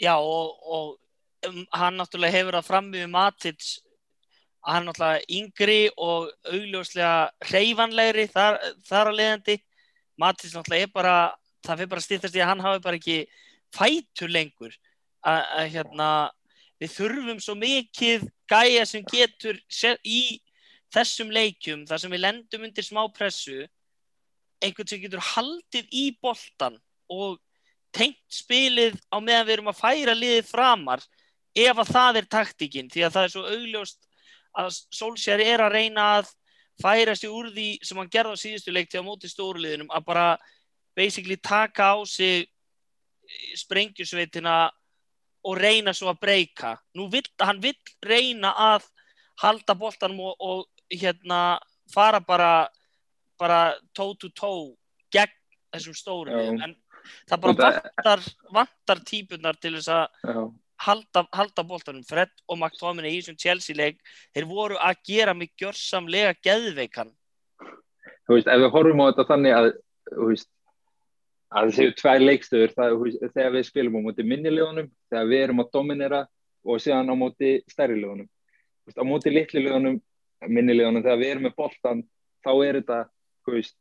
[0.00, 3.76] Já og, og um, hann náttúrulega hefur að frammiðu Matits
[4.66, 9.56] hann náttúrulega yngri og augljóslega hreyfanlegri þar, þar að leiðandi
[10.20, 11.16] Mattis náttúrulega er bara
[11.66, 13.18] það fyrir bara stýttast í að hann hafi bara ekki
[13.74, 14.74] fætur lengur.
[15.26, 16.10] Að hérna
[16.80, 19.58] við þurfum svo mikið gæja sem getur
[20.04, 20.20] í
[20.94, 23.64] þessum leikjum þar sem við lendum undir smá pressu
[24.62, 26.78] einhvern sem getur haldið í boltan
[27.12, 27.40] og
[27.96, 31.04] tengt spilið á meðan við erum að færa liðið framar
[31.56, 34.08] ef að það er taktikinn því að það er svo augljóst
[34.56, 36.32] að Solskjær er að reyna að
[36.82, 40.06] færa sig úr því sem hann gerði á síðustu leik til á móti stóruliðinum að
[40.06, 40.26] bara
[40.96, 42.46] basically taka á sig
[43.56, 44.70] sprengjusveitina
[45.46, 46.76] og reyna svo að breyka.
[46.98, 48.88] Nú vill, hann vill reyna að
[49.42, 51.58] halda boltanum og, og hérna
[51.92, 52.68] fara bara
[53.38, 54.74] bara toe to toe
[55.12, 55.34] gegn
[55.74, 56.74] þessum stóruliðum en
[57.28, 60.46] það bara vantar, vantar típunar til þess að
[60.82, 63.98] halda, halda bóltanum Fred og McTominay í þessum Chelsea-leik
[64.34, 67.12] þeir voru að gera mig gjörsamlega geðveikan.
[68.26, 69.72] Þú veist, ef við horfum á þetta þannig að
[70.12, 70.48] þú veist,
[71.56, 75.70] að það séu tvær leikstöður þegar við spilum á móti minnilegunum, þegar við erum að
[75.76, 76.22] dominera
[76.66, 78.26] og séðan á móti stærri legunum
[78.94, 79.98] á móti litli legunum
[80.46, 82.02] minnilegunum, þegar við erum með bóltan
[82.44, 82.98] þá er þetta,
[83.42, 83.76] þú veist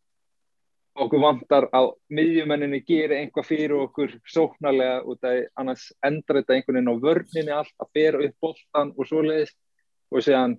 [0.96, 6.78] okkur vantar að miðjumenninni gerir einhvað fyrir okkur sóknarlega út af annars endra þetta einhvern
[6.78, 9.58] veginn á vörninni allt að bera upp boltan og svo leiðist
[10.12, 10.56] og séðan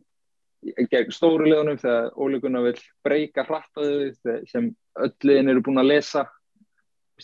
[0.90, 4.10] gegn stórulegunum þegar óleguna vil breyka hrattaðu
[4.50, 4.70] sem
[5.06, 6.26] öllin eru búin að lesa.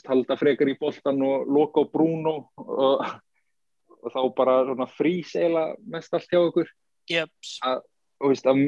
[0.09, 3.03] Halda frekar í boltan og loka á Bruno og,
[4.01, 6.71] og þá bara frís eila mest allt hjá okkur.
[7.11, 7.33] Yep.
[7.67, 7.83] að,
[8.47, 8.61] að,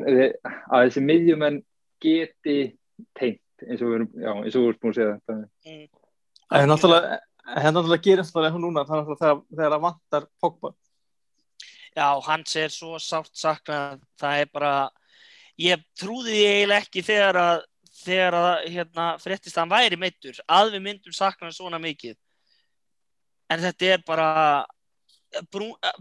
[0.68, 1.60] að þessi miðjumenn
[2.02, 2.58] geti
[3.14, 5.36] teint eins og við erum, já, eins og við erum búin að segja þetta.
[6.54, 7.20] En náttúrulega,
[7.54, 10.72] hérna náttúrulega gerir náttúrulega hún núna þannig að þegar, þegar það vantar Pogba.
[11.94, 14.74] Já, hans er svo sátt saknað, það er bara,
[15.62, 17.64] ég trúði því eiginlega ekki þegar að,
[18.00, 22.16] þegar að, hérna, fréttist að hann væri meittur, að við myndum saknað svona mikið.
[23.52, 24.30] En þetta er bara,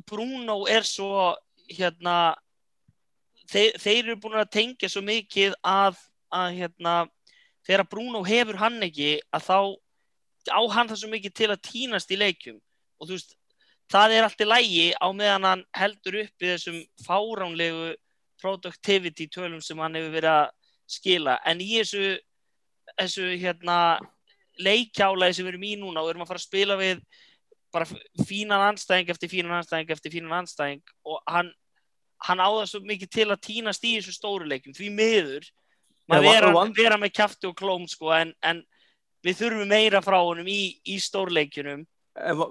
[0.10, 1.36] Bruno er svo,
[1.70, 2.34] hérna,
[3.52, 6.00] þeir, þeir eru búin að tengja svo mikið að,
[6.34, 6.96] að hérna,
[7.68, 9.58] þegar Bruno hefur hann ekki, að þá
[10.52, 12.60] á hann það svo mikið til að týnast í leikjum.
[13.00, 13.36] Og þú veist,
[13.92, 17.94] það er allt í lægi á meðan hann heldur upp í þessum fáránlegu
[18.44, 20.50] productivity tölum sem hann hefur verið að
[20.98, 21.38] skila.
[21.48, 22.18] En í þessu,
[22.98, 23.78] þessu hérna,
[24.62, 27.04] leikjálaði sem við erum í núna og erum að fara að spila við
[27.74, 27.88] bara
[28.28, 31.50] fínan anstæðing eftir fínan anstæðing eftir fínan anstæðing og hann,
[32.28, 35.48] hann á það svo mikið til að týnast í þessu stóru leikum því miður
[36.10, 38.62] maður Ja, vera, vera með kjafti og klóm sko, en, en
[39.24, 41.86] við þurfum meira frá honum í, í stórleikjunum.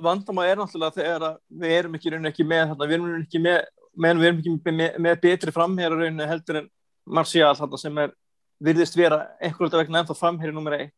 [0.02, 3.12] Vandamá er náttúrulega þegar við erum ekki, í rauninni ekki með þarna, við erum í
[3.12, 3.60] rauninni ekki með,
[3.92, 6.72] með, við erum ekki með, með, með betri framherra rauninni heldur en
[7.06, 8.16] Martial þarna sem er
[8.62, 10.90] virðist vera einhverjum vegna ennþá framherri nummer 1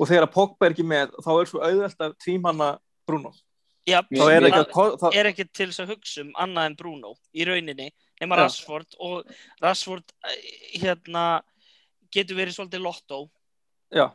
[0.00, 2.70] og þegar Pogba er ekki með þá er svo auðvelt að tvímanna
[3.08, 3.32] Bruno.
[3.88, 6.68] Já, þá er ekki það að það, er ekki til þess að hugsa um annað
[6.68, 7.88] en Bruno í rauninni,
[8.20, 8.42] nema Já.
[8.44, 8.96] Rashford.
[9.00, 9.32] Og
[9.64, 10.42] Rashford eh,
[10.82, 11.24] hérna
[12.14, 13.22] getur verið svolítið lottó.
[13.94, 14.06] Já.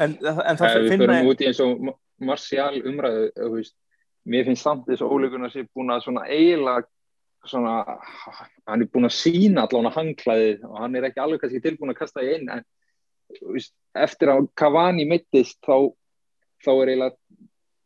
[0.00, 3.76] En, en það við finna förum út í eins og Martial umræðu, þú veist,
[4.28, 6.88] mér finnst samt þess að óleikunar sé búin að svona eiginlega
[7.48, 7.74] svona,
[8.68, 12.00] hann er búin að sína allavega hangklæðið og hann er ekki alveg kannski tilbúin að
[12.02, 12.64] kasta í inn en
[13.38, 15.88] þú veist, eftir að Cavani mittist þá,
[16.64, 17.16] þá er eiginlega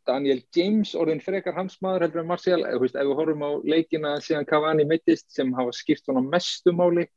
[0.05, 4.49] Daniel James orðin frekar hans maður heldur en veist, ef við horfum á leikina síðan
[4.49, 7.07] Cavani mittist sem hafa skipt svona mestu máli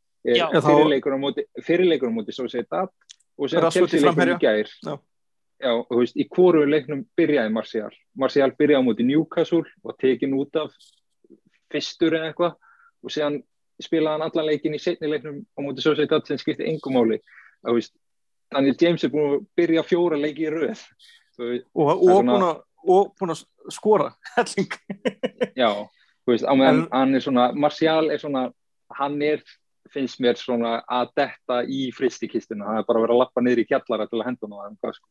[1.23, 2.89] móti, fyrirleikur á móti svo segið það
[3.39, 4.01] og í Chelsea
[4.35, 4.73] í gær
[5.59, 5.73] Já.
[5.91, 7.91] Þú veist, í hvoru leiknum byrjaði Martial.
[8.15, 10.71] Martial byrjaði á móti Newcastle og tekin út af
[11.73, 12.55] fyrstur eða eitthvað
[13.03, 13.41] og síðan
[13.83, 17.19] spilaði hann allan leikin í setni leiknum á móti Sociedad sem skipti engum máli.
[17.67, 17.95] Þú veist,
[18.55, 20.83] Daniel James er búin að byrja fjóra leiki í röð.
[21.39, 22.63] Veist, og, Það og, svona- búin að,
[22.95, 23.43] og búin að
[23.75, 24.73] skora helling
[25.59, 25.71] já,
[26.23, 28.47] þú veist, á meðan er Martial er svona,
[28.99, 29.43] hann er,
[29.95, 32.65] finnst mér svona að detta í fristikistuna.
[32.69, 34.61] Það er bara að vera að lappa niður í kjallara til að henda hann á
[34.63, 34.77] það.
[34.83, 35.09] Hvað, sko.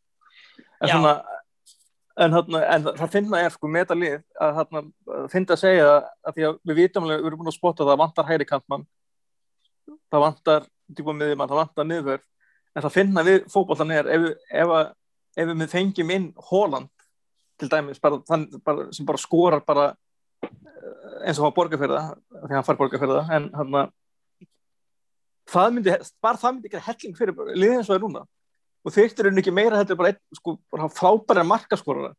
[0.58, 0.94] en, Já.
[0.96, 1.14] svona,
[2.18, 4.16] en, þarna, en það finna er sko með þetta lið
[4.48, 4.84] að þarna,
[5.34, 7.92] finna að segja að því að við vitum alveg, við erum búin að spotta að
[7.92, 8.88] það vantar hæri kantmann
[10.12, 12.26] það vantar djúpa miðjumann, það vantar miðvörð
[12.78, 14.92] en það finna við fótbollan er ef, ef, að-
[15.38, 16.90] ef við fengjum inn Holland
[17.58, 19.86] til dæmis bara, þann, bara, sem bara skorar bara
[20.46, 22.12] eh, eins og hann borgar fyrir það
[22.48, 23.78] því hann fær borgar fyrir það en hann
[25.52, 28.24] það myndi, bara það myndi ekki helling fyrir liðið eins og það er núna.
[28.88, 32.14] Og þyrftir henni ekki meira heldur bara, einn, sko, bara frábæra markaskorara.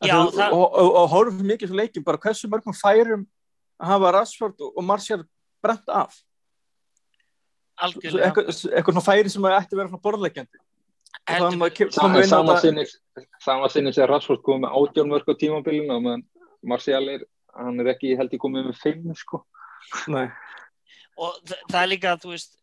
[0.00, 3.26] Já, og, það- og, og, og horfum mikið svo leikjum bara hversu mörgum færum
[3.80, 5.24] hafa Rashford og, Martial
[5.62, 6.14] brent af?
[7.80, 8.30] Algjörlega.
[8.30, 8.54] Eitthvað,
[9.04, 10.04] færi sem ætti að vera að
[12.24, 12.84] á sama þetta sinni
[13.44, 16.24] sama sinni sem Rashford komið með átjón mörg á tímabilinu og meðan
[16.72, 17.24] Martial er
[17.56, 19.42] hann er ekki held ég komið með fimm sko.
[20.12, 20.28] Nei.
[21.16, 22.56] Og þa- það er líka þú veist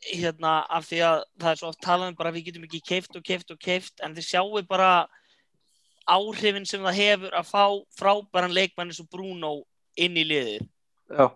[0.00, 3.16] hérna af því að það er svo oft talað um bara við getum ekki keift
[3.16, 5.08] og keift og keift en þið sjáu bara
[6.08, 7.64] áhrifin sem það hefur að fá
[7.98, 9.62] frábæran leikmann eins og Bruno
[9.96, 10.64] inn í liðið.
[11.10, 11.26] Já,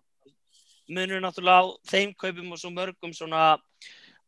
[0.89, 3.59] munur náttúrulega á þeim kaupum og svo mörgum svona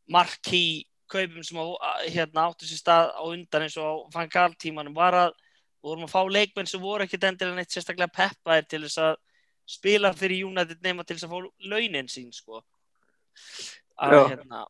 [0.09, 1.65] marquee kaupum sem á,
[2.11, 5.33] hérna, áttu sér stað á undan eins og á Van Gaal tímanum var að
[5.83, 9.17] vorum að fá leikmenn sem voru ekkit endilega neitt sérstaklega peppaðir til þess að
[9.67, 12.63] spila fyrir United nema til þess að fá launin sín sko.
[13.97, 14.63] Að, hérna,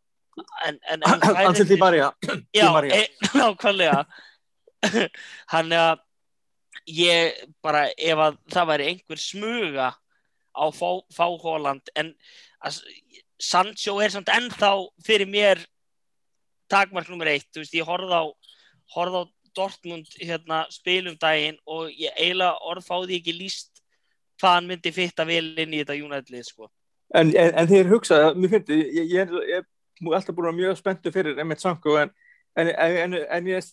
[0.67, 2.11] en, en, en færir Ansel Di Maria
[2.55, 3.03] Já, e,
[3.39, 4.03] nákvæmlega.
[5.53, 6.03] Hann er að
[6.87, 9.89] ég bara ef að það væri einhver smuga
[10.57, 12.13] á fá, fá Holland en
[12.65, 12.81] að,
[13.43, 14.71] Sancho er samt ennþá
[15.05, 15.61] fyrir mér
[16.73, 18.25] takmark nummer eitt, þú veist, ég horfði á
[18.95, 19.25] horfði á
[19.57, 23.76] Dortmund hérna, spilum daginn og ég eiginlega orð fáði ekki líst
[24.41, 26.71] hvað hann myndi fitta vel inn í þetta United-lið sko.
[27.15, 30.79] En, en, en þeir hugsa, finnst ég, ég, ég, er- ég alltaf búin að mjög
[30.81, 32.11] spenntu fyrir Emmett Sanko en,
[32.59, 33.69] en, en, en, en ég,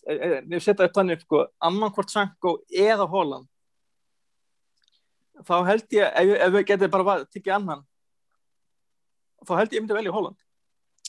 [0.62, 3.50] setja upp þannig sko, annankvort Sanko eða Holland
[5.44, 7.82] þá held ég, ef, ef við getum bara var- tekið annan
[9.44, 10.38] þá held ég myndi velja Holland.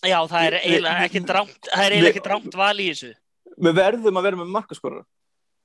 [0.05, 3.11] Já, það er eiginlega ekki drámt það er eiginlega ekki drámt val í þessu.
[3.55, 5.05] Við verðum að vera með markaskorara.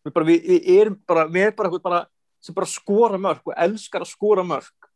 [0.07, 2.01] Við, bara, við, við erum bara, við erum bara, bara
[2.41, 4.91] sem bara skora mörg og elskar að skora mörg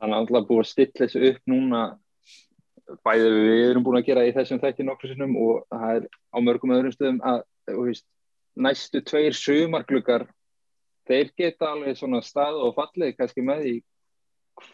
[0.00, 1.82] hann er alltaf búið að stilla þessu upp núna
[3.06, 6.38] bæði við erum búin að gera í þessum þætti nokkru sinnum og það er á
[6.44, 8.06] mörgum öðrum stöðum að veist,
[8.54, 10.26] næstu tveir sumargluggar
[11.08, 13.74] þeir geta alveg svona stað og fallið kannski með því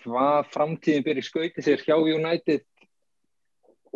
[0.02, 2.66] hvað framtíðin byrja skauti sér hjá United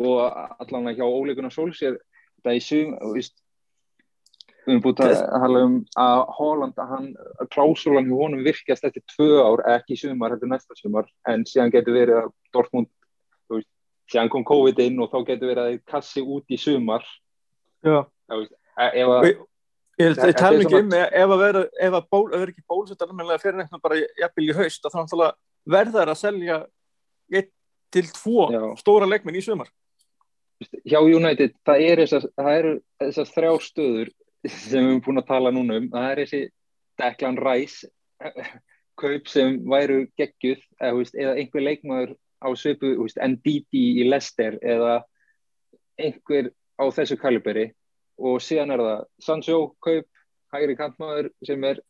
[0.01, 0.21] og
[0.63, 3.35] allan hjá óleikuna Solskjær þetta í sum þú veist,
[4.65, 7.07] við erum búin að hala um að Holland að hann,
[7.53, 11.97] klásulan hjá honum virkjast eftir tvö ár, ekki sumar, er næsta sumar en síðan getur
[11.97, 12.89] verið að Dortmund
[13.45, 13.69] þú veist,
[14.11, 17.05] síðan kom COVID inn og þá getur verið að þeir kassi út í sumar
[17.85, 18.01] Já.
[18.31, 19.29] þú veist, e- ef að
[19.95, 23.07] Ég, tala er ekki um ef að vera, ef að ból, ef er ekki bólusettar
[23.07, 26.57] almennilega fyrir neitt bara jafnvel í haust, að þá náttúrulega verðar að selja
[27.31, 27.47] einn
[27.95, 28.63] til tvo Já.
[28.81, 29.69] stóra leikminn í sumar.
[30.83, 34.11] hjá United, það er þessar, það eru þessar þrjár stöður
[34.51, 36.41] sem við erum búin að tala núna um, það er þessi
[37.01, 37.89] Declan Rice
[39.01, 42.13] kaup sem væru geggjuð eða, þú veist, eða einhver leikmaður
[42.45, 44.99] á veist, NDD í Leicester eða
[45.99, 47.69] einhver á þessu kaliberi
[48.19, 50.07] og síðan er það Sancho kaup,
[50.53, 51.81] hægri kantmaður sem er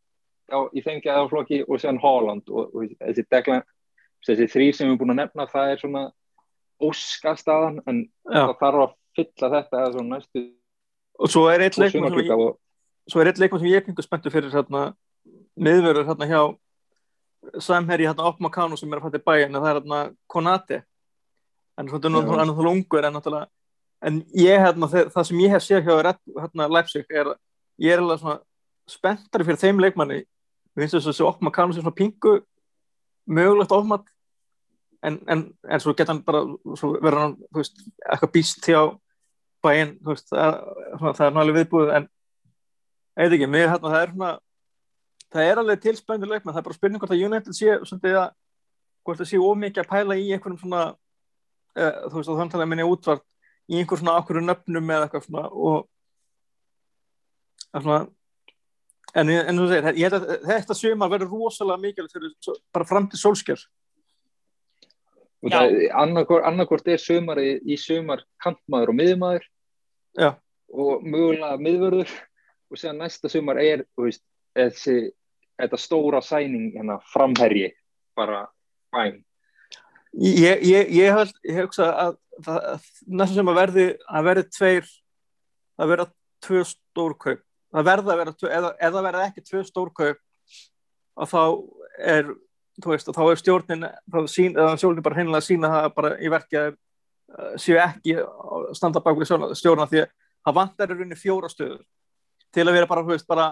[0.50, 3.66] á, í þeim gæðaflokki og síðan Haaland og, og þessi Declan
[4.26, 6.04] þessi þrýr sem við erum búin að nefna það er svona
[6.82, 8.42] óskastaðan en Já.
[8.42, 10.46] það þarf að fylla þetta eða svona næstu
[11.20, 14.90] Og svo er eitt leikmann sem, leikmann sem ég er pingu spenntur fyrir hérna,
[15.56, 16.42] miðverður hérna hjá
[17.62, 20.02] samherji hérna Opp Makano sem er að fæta í bæin það er hérna
[20.32, 20.82] Konate.
[21.80, 23.52] En svona hann er náttúrulega ungur en náttúrulega
[24.06, 25.94] en ég hérna, það, það sem ég hef séð hjá
[26.42, 27.32] hérna Leipzig er
[27.82, 28.40] ég er alveg svona
[28.90, 30.20] spenntari fyrir þeim leikmanni.
[30.76, 32.36] Við finnst þess að þessi Opp Makano sem svona pingu
[33.26, 34.06] mögulegt ofmat
[35.06, 36.44] en, en, en svo geta hann bara
[36.78, 38.82] svo verður hann, þú veist, eitthvað býst hjá
[39.66, 42.08] bæinn, þú veist, það, er- svona, það er náttúrulega viðbúið en
[43.16, 44.32] ég veit ekki, mér hérna, það er svona
[45.36, 48.30] það er alveg tilspændur leikmenn, það er bara spurning hvort að United sé svolítið að
[49.06, 50.84] hvort það sé ómikið að pæla í einhverjum svona
[51.76, 53.26] uh, þú veist, þannig að minni útvart
[53.66, 55.88] í einhver svona okkur nöfnum eða eitthvað svona og
[57.74, 58.00] það svona
[59.16, 62.88] en, en þú segir, ég held að þetta sumar verður rosalega mikilvægt fyrir svo- bara
[62.90, 63.20] fram til
[65.56, 66.46] það annarkort,
[66.96, 69.46] er sumari í sumar kantmaður og miðmaður
[70.16, 70.36] Já.
[70.74, 72.12] og mögulega miðvörður.
[72.72, 74.24] Og síðan næsta sumar er veist,
[74.58, 75.12] þessi,
[75.60, 77.70] þetta stóra sæning hérna, framherji
[78.18, 78.46] bara
[78.96, 79.22] bæn.
[80.16, 82.14] Ég, ég, ég, held, ég hugsa að,
[82.46, 82.86] það, að
[83.20, 84.88] næstum sem að verði að verði tveir
[85.76, 86.06] að verða
[86.46, 87.42] tvö stórkaup
[87.76, 90.22] það verða að tvö, eða, eða verða ekki tvö stórkaup
[91.16, 91.42] og þá
[92.00, 92.32] er
[92.84, 95.90] þú veist, og þá er stjórnin þá sín, eða stjórnin bara heimlega að sína það
[95.98, 96.80] bara í verki að uh,
[97.60, 98.16] séu ekki
[98.78, 100.10] standa bak við stjórna því að
[100.46, 101.82] það vantar í rauninni fjóra stöður
[102.54, 103.48] til að vera bara, veist, bara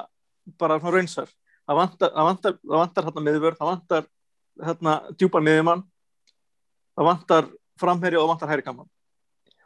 [0.59, 1.29] bara raunsar
[1.67, 4.07] það vantar, það vantar, það vantar hérna miðvörð það vantar
[4.67, 5.83] hérna djúpan miðjumann
[6.93, 7.49] það vantar
[7.81, 8.89] framherja og það vantar hæri gaman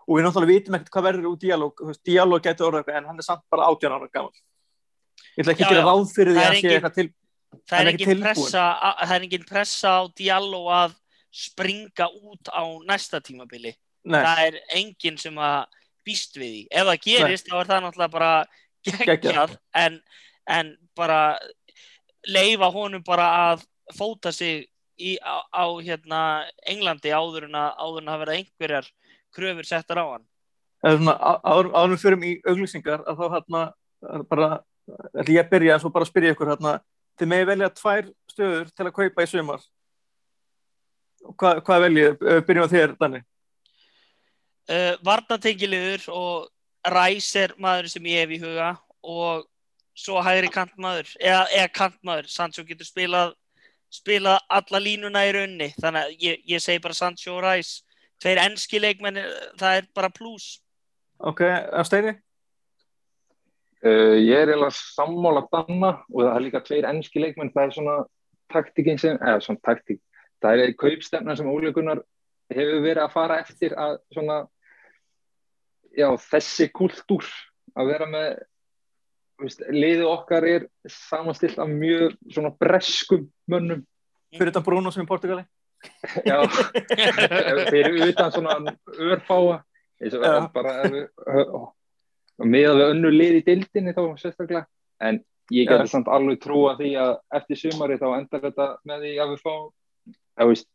[0.08, 3.20] og við náttúrulega vitum ekkert hvað verður úr veist, dialóg getur orðið eitthvað en hann
[3.20, 4.38] er samt bara 18 ára gaman
[5.36, 7.08] ég ætla ekki Já, að gera ráð fyrir því að sé eitthvað til
[7.68, 10.96] það er engin pressa að- það er engin pressa á Diallo að
[11.38, 13.74] springa út á næsta tímabili
[14.08, 15.60] nei, það er enginn sem að
[16.08, 16.64] býst við því.
[16.72, 18.32] Ef það gerist þá er það náttúrulega bara
[18.88, 20.00] geggjað en,
[20.58, 21.22] en bara
[22.28, 24.68] leifa honum bara að fóta sig
[25.00, 26.22] í, á, á hérna
[26.68, 28.90] Englandi áður en að að verða einhverjar
[29.36, 30.26] kröfur settar á hann.
[30.84, 33.64] Áður við förum í auglýsingar að þá hérna
[34.30, 34.52] bara,
[35.14, 36.78] ætla ég að byrja en svo bara spyrja ykkur hérna,
[37.18, 39.66] þið megi velja tvær stöður til að kaupa í sumar.
[41.28, 43.24] Og hvað, hvað veljið, byrjum á þér Danni
[44.72, 46.48] uh, varnatengiliður og
[46.88, 49.48] Ræs er maður sem ég hef í huga og
[49.98, 53.34] svo hægri kantmaður eða, eða kantmaður, Sancho getur spilað
[53.92, 57.82] spilað alla línuna í raunni þannig að ég, ég segi bara Sancho og Ræs
[58.22, 59.20] tveir enski leikmenn
[59.60, 60.60] það er bara pluss
[61.24, 62.18] ok, að steini
[63.86, 67.54] uh, ég er eiginlega sammála danna og það er líka tveir ennski leikmenn.
[67.54, 67.98] Það er svona
[68.54, 70.02] taktikinn sem eða svona taktik,
[70.44, 72.04] það er kaupstefna sem Óli Gunnar
[72.54, 74.38] hefur verið að fara eftir að svona
[75.98, 77.26] já, þessi kultúr
[77.78, 78.40] að vera með
[79.42, 83.86] veist, liðið okkar er samanstilt af mjög svona breskum mönnum.
[84.36, 85.46] Fyrir þetta Bruno sem er í Portugali.
[86.26, 86.42] Já,
[87.74, 88.58] fyrir utan svona
[88.98, 89.62] örfáa.
[89.98, 90.36] Eins og Já.
[90.54, 90.74] bara
[92.46, 94.68] með við önnu lið í dildinni þá sérstaklega.
[95.02, 95.22] En
[95.54, 95.86] ég Já.
[95.90, 99.70] samt alveg trúa því að eftir sumari þá endar þetta með því að við fáum
[100.38, 100.68] að veist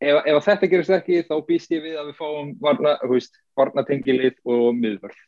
[0.00, 4.36] ef, ef þetta gerist ekki þá býst ég við að við fáum varna, veist, varnatengilið
[4.44, 5.22] og miðvörð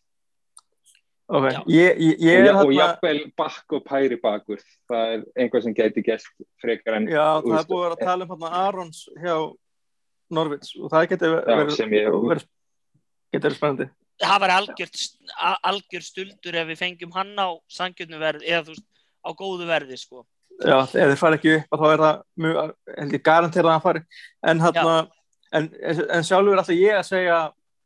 [1.29, 1.61] ok, Já.
[1.73, 5.67] ég, ég, ég og, er ja, og jafnvel bakk og pæri bakur það er einhvað
[5.67, 8.35] sem geti gæst frekar en já, það er veist, búið að vera að tala um
[8.35, 9.37] hérna Arons hjá
[10.39, 12.45] Norvits og það getur Já, verið, sem ég verið,
[13.33, 15.03] getur verið spennandi það var algjört,
[15.39, 18.87] a- algjör stuldur ef við fengjum hann á sangjörnu verði eða þú veist,
[19.23, 20.25] á góðu verði sko.
[20.59, 23.85] Já, ef þeir fara ekki upp þá er það mjög, held ég garantera að hann
[23.85, 24.01] fari.
[24.43, 24.97] En, hana,
[25.55, 25.69] en,
[26.17, 27.39] en sjálfur er alltaf ég að segja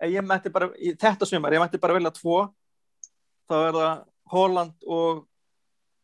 [0.03, 2.39] ef ég mætti bara, í þetta sumar, ég mætti bara velja tvo
[3.51, 4.01] þá er það
[4.33, 5.23] Holland og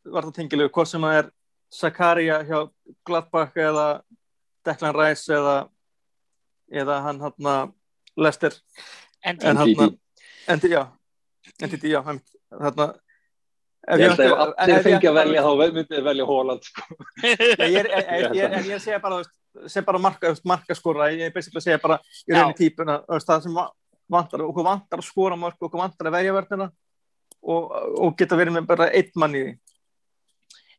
[0.08, 1.32] var það tengilegu, hvort sem það er
[1.74, 2.60] Zakaria hjá
[3.08, 3.88] Gladbach eða
[4.66, 5.56] Declan Rice eða
[6.68, 7.74] eða hann hann
[8.18, 8.54] Lester
[9.24, 9.80] en en NTT.
[9.80, 9.98] hann
[10.48, 10.82] en, já,
[11.64, 12.92] NTT, já þarna
[13.88, 16.96] Ég held að ef allir fengi að velja þá myndið þið velja Holland sko.
[17.62, 19.20] En ég segja bara,
[19.64, 22.56] segja bara marka, þú veist, marka skora, ég er basically að segja bara í rauninni
[22.56, 22.58] Já.
[22.58, 23.70] típuna, það sem va-
[24.12, 26.66] vantar, okkur vantar að skora mörg, okkur vantar að verja verðina
[27.48, 27.72] og,
[28.02, 29.54] og geta verið með bara einn mann í því.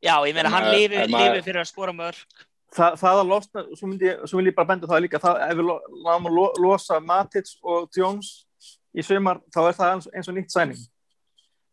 [0.06, 4.06] já, ég meina hann lifi fyrir að skora mörg Þa, það að losna, svo, myndi
[4.06, 5.70] ég, svo vil ég bara benda það líka, það, ef við
[6.06, 8.46] náum að lo, losa Matic og Jones
[8.94, 10.84] í sumar, þá er það eins og nýtt sæning.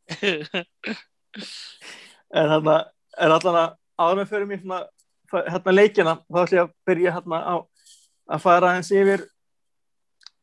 [2.37, 2.77] En þarna,
[3.17, 4.63] er allan að áður með fyrir mér
[5.31, 7.55] það- hérna leikina, þá ætlum ég að byrja hérna á
[8.27, 9.27] að fara eins yfir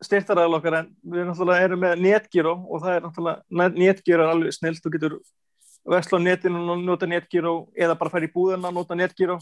[0.04, 4.56] styrtaræðal okkar en við náttúrulega erum með netgíró og það er náttúrulega, netgíró er alveg
[4.56, 5.18] snilt, þú getur
[5.86, 9.38] vesla á netinu og nota netgíró eða bara fara í búðina og nota netgíró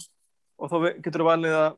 [0.62, 1.78] og þá getur þú valið að,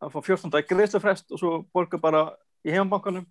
[0.00, 2.24] að fá 14 dag greiðslufrest og svo borga bara
[2.64, 3.26] í heimabankanum.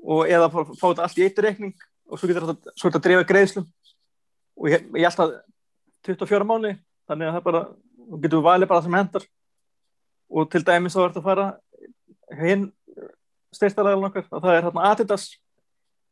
[0.00, 1.74] Og eða fá, þetta allt í eitt reikning
[2.08, 3.66] og svo getur þetta svo þetta drefa greiðslum
[4.60, 5.38] og ég, ég alltaf
[6.06, 6.74] 24 mánu
[7.08, 7.62] þannig að það bara,
[8.10, 9.26] þú getur valið bara sem hendar
[10.30, 11.46] og til dæmis þá er þetta að fara
[12.38, 12.68] hinn
[13.54, 15.26] styrstaræðan okkar og það er hérna Adidas.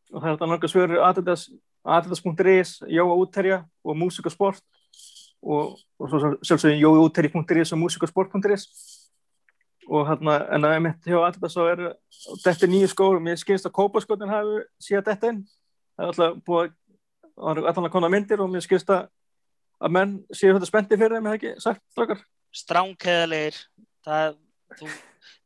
[0.08, 1.48] Og það er hérna nokkuð svörur Adidas
[1.88, 4.58] Adidas.is, Jóa útterja og Músik og
[5.40, 5.78] og,
[6.10, 8.02] svo sjálfsögum Jói útterji.is og Músik
[9.88, 11.80] og hérna en að mitt hjá Adidas þá er
[12.44, 15.38] þetta nýju skór, mér skynst að kópaskotin hafi síðan þetta inn.
[15.96, 16.74] Það er alltaf búið að
[17.38, 19.06] það eru allan að koma myndir og mér skilst að
[19.78, 22.22] að menn séu þetta spendi fyrir þeim, hefði ekki sagt strákar?
[22.58, 23.56] stránkæðalegir
[24.06, 24.36] það,
[24.80, 24.88] þú,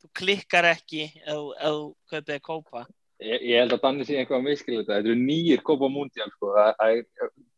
[0.00, 2.86] þú klikkar ekki ef þú- kaupið að kópa
[3.22, 4.96] Ég, ég held að Danni sé eitthvað að miskila þetta.
[4.96, 6.48] Þetta eru nýjir Copa Mundial, sko.
[6.58, 7.04] Er,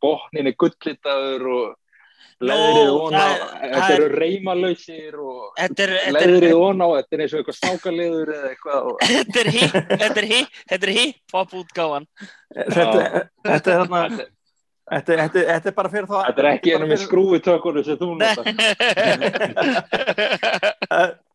[0.05, 1.63] botnin er gullitaður og
[2.45, 6.83] leðrið von á, það- þetta er- eru reymalausir og þetta er, þetta er, leðrið von
[6.85, 8.81] á, þetta er eins og eitthvað snákaleður eða eitthvað.
[8.85, 9.73] Og, þetta er hip
[10.05, 10.95] þetta er hip, þetta er
[13.73, 14.01] er þarna
[14.85, 17.97] þetta, þetta, þetta er bara fyrir þá þetta er ekki ennum með fyrir- skrúitökunum sem
[17.97, 18.45] þú notar.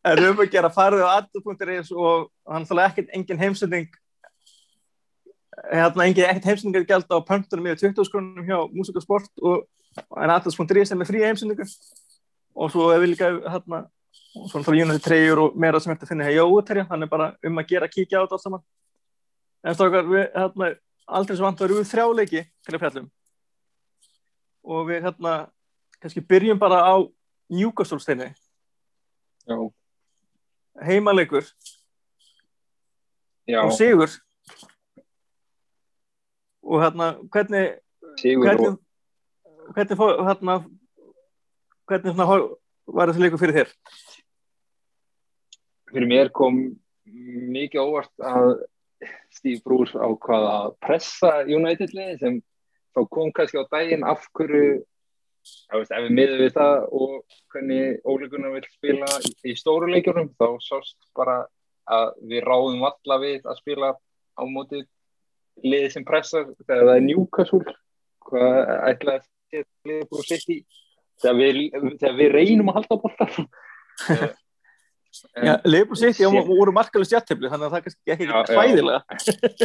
[0.09, 3.89] er er um að gera farið á adidas.is og hann þálega ekkert engin heimsending
[5.73, 9.65] hérna engin ekkert heimsendingar gælt á pöntunum yfir 20 skrunum hjá Músik og Sport og
[9.97, 11.71] en adidas.is er með frí heimsendingar
[12.55, 13.85] og svo hefur líka hérna
[14.35, 17.31] og svo náttúrulega United treyjur og meira sem að finna hjá Jóuterja, hann er bara
[17.45, 18.61] um að gera kíkja á þetta saman.
[19.65, 20.69] En stókar við hérna
[21.07, 23.07] aldrei sem vant varum við þrjá leiki til að fjallum.
[24.69, 25.33] Og við hérna
[25.99, 26.95] kannski byrjum bara á
[27.49, 28.29] Newcastle steinu
[29.49, 29.57] Já,
[30.85, 31.47] heimaleikur
[33.49, 34.13] já, og sigur.
[36.61, 37.79] Og hérna hvernig
[38.21, 38.77] sigur hvernig og
[39.75, 40.59] hvernig fó- hérna
[41.89, 42.27] hvernig svona
[42.89, 43.73] var þessi leikur fyrir þér?
[45.89, 46.59] Fyrir mér kom
[47.05, 48.59] mikið óvart að
[49.33, 52.39] Steve Bruce ákvað að pressa United liði sem
[52.95, 54.81] þá kom kannski á daginn af hverju
[55.71, 57.15] veist, ef við miðum við það og
[57.53, 59.09] hvernig óleikunar vil spila
[59.47, 61.39] í, stóru leikjunum þá sást bara
[61.89, 63.93] að við ráðum valla við að spila
[64.37, 64.83] á móti
[65.63, 67.75] liði sem pressar þegar það er Newcastle
[68.29, 69.23] hvað ætlaði
[69.57, 70.67] að sitt
[71.19, 71.57] þegar við,
[72.19, 73.49] við reynum að halda á boltan
[75.33, 78.59] Já, Leifur City og voru markalust jættefli þannig að það er kannski ekki Já, já.
[78.59, 78.99] hvæðilega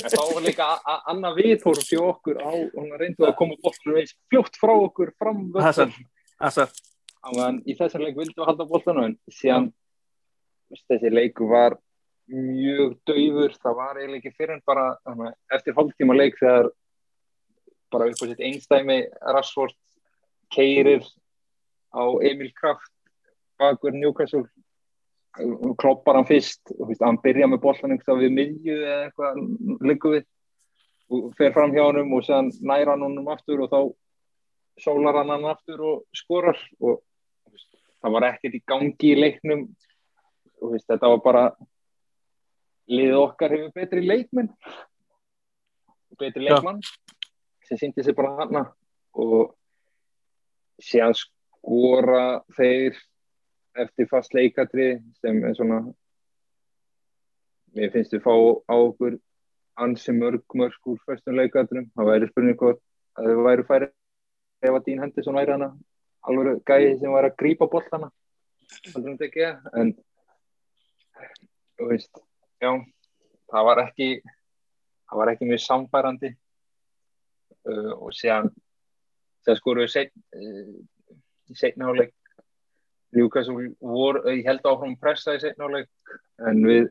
[0.00, 0.68] En þá var líka
[1.12, 5.42] annað viðhorf fyrir okkur á, hún reyndu að koma boltanum eins fljótt frá okkur fram
[5.60, 5.92] Hassan
[6.40, 9.68] Þannig í þessar leik vildum við halda boltanum en síðan
[10.88, 11.76] þessi leik var
[12.32, 14.86] mjög daufur, það var eiginlega ekki fyrir en bara
[15.52, 16.70] eftir hálftíma leik þegar
[17.94, 19.74] bara upp á sitt einstæmi Rashford
[20.54, 21.06] keirir
[21.94, 22.92] á Emil Kraft
[23.58, 24.44] bakur Newcastle.
[25.78, 29.40] Kloppar hann fyrst og hann byrja með boltan einhverstað við miðju eða eitthvað
[29.88, 30.26] liggur við.
[31.10, 33.80] Og fer fram hjá hann og séðan næra hann honum aftur og þá
[34.84, 36.58] sólar hann hann aftur og skorar.
[36.78, 37.02] Og
[38.00, 39.66] það var ekkert í gangi í leiknum.
[40.62, 41.44] Og þetta var bara
[42.90, 44.52] liðið okkar hefur betri leikmenn.
[46.14, 46.78] Betri leikmann
[47.68, 48.64] sem síndi sig bara hana
[49.14, 49.54] og
[50.82, 52.24] síðan skora
[52.56, 52.96] þeir
[53.84, 55.80] eftir fast leikatri sem er svona
[57.74, 59.18] mér finnst við fá á okkur
[59.84, 62.82] ansi mörg mörg úr fyrstum leikadrum það væri spurning hvort
[63.18, 63.88] að þau væri færi
[64.64, 65.70] ef að Dín Henderson væri hana
[66.28, 68.10] alveg gæði sem var að grípa bollana
[69.80, 69.90] en
[71.74, 72.22] þú veist
[72.62, 72.70] já,
[73.50, 76.30] það var ekki það var ekki mjög samfærandi
[77.70, 78.50] uh, og séðan
[79.44, 80.76] það skoruðu uh,
[81.50, 82.14] í setnáleik
[83.14, 85.90] Newcastle voru, ég held áfram pressa í setnáleik
[86.48, 86.88] en við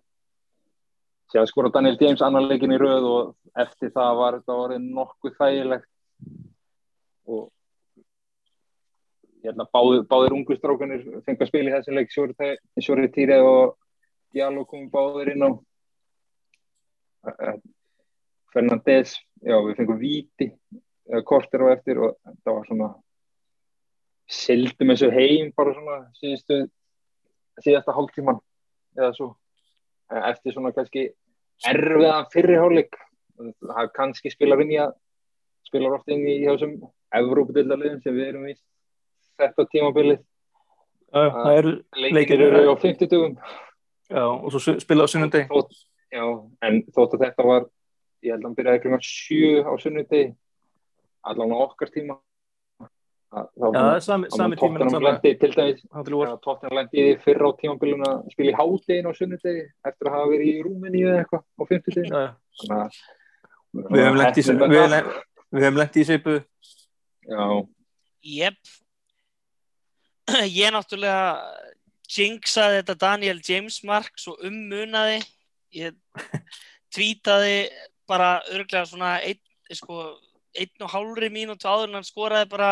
[1.34, 5.36] séðan skoruðu Daniel James annan leikin í rauð og eftir það var þetta orðið nokkuð
[5.40, 5.90] þægilegt.
[7.34, 7.44] Og
[9.44, 12.14] ég held að báðir, báðir ungu strákanir fengið að spila í þessu leik
[12.84, 13.76] Sjóri Týri og
[14.34, 15.50] Diallo komum báðir inn á
[18.54, 20.52] Fernandes já við fengum víti
[21.28, 22.90] kortir og eftir og það var svona
[24.30, 26.60] sildum þessu heim bara svona síðustu
[27.64, 28.40] síðasta hálftíman
[28.98, 29.34] eða svo
[30.30, 31.10] eftir svona kannski
[31.68, 32.98] erfiðan fyrirhálik
[33.38, 34.94] það kannski spila vinn í að
[35.68, 36.78] spila ofta inn í þessum
[37.14, 38.54] Evrópadildaliðum sem við erum í
[39.38, 40.22] þetta tímabilið.
[41.14, 43.36] Leikir eru á 50 dugum
[44.10, 45.46] já, og svo spila á sunnundegi
[46.10, 46.26] já,
[46.66, 47.68] en þótt að þetta var
[48.24, 50.28] ég held að hann byrjaði kring 7 á sunnundegi
[51.24, 52.16] allan á okkar tíma.
[53.34, 55.82] Sami tíma Tottenham lendi til dæmis
[56.44, 60.52] Tottenham lendi fyrra á tímabiliðuna að spila í hádegin á sunnundegi eftir að hafa verið
[60.52, 62.12] í Rúmeníu eða eitthvað á 50 degi
[63.74, 66.36] við hefum lendið í seipu
[67.26, 67.46] já.
[70.48, 71.24] Ég náttúrulega
[72.14, 75.24] jinxaði þetta Daniel James mark svo ummunaði.
[75.74, 75.98] Ég
[76.94, 77.58] tvítaði
[78.10, 79.40] bara örglega svona einn
[79.74, 80.00] sko,
[80.54, 82.72] ein og hálfri mínútu áður en hann skoraði bara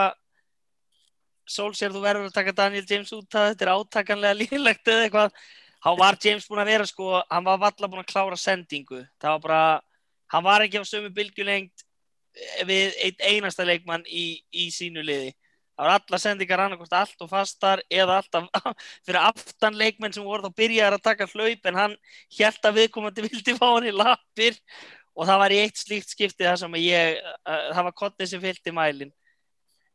[1.52, 5.40] Solskjær þú verður að taka Daniel James út að þetta er átakanlega lílegt eða eitthvað.
[5.82, 9.02] Þá var James búin að vera sko hann var valla búin að klára sendingu.
[9.22, 9.62] Það var bara,
[10.32, 11.86] hann var ekki á sömu bylgjulengt
[12.70, 15.34] við einn einasta leikmann í, í sínu liði.
[15.76, 18.48] Það var alla sendingar annarkost allt og fastar eða alltaf
[19.06, 21.96] fyrir aftan leikmenn sem voru þá byrjaði að taka hlaup en hann
[22.38, 24.60] held að viðkomandi vildi fá hann í lappir
[25.16, 28.43] og það var í eitt slíkt skipti það sem ég, uh, það var kottið sem
[28.43, 29.12] fylgti mælin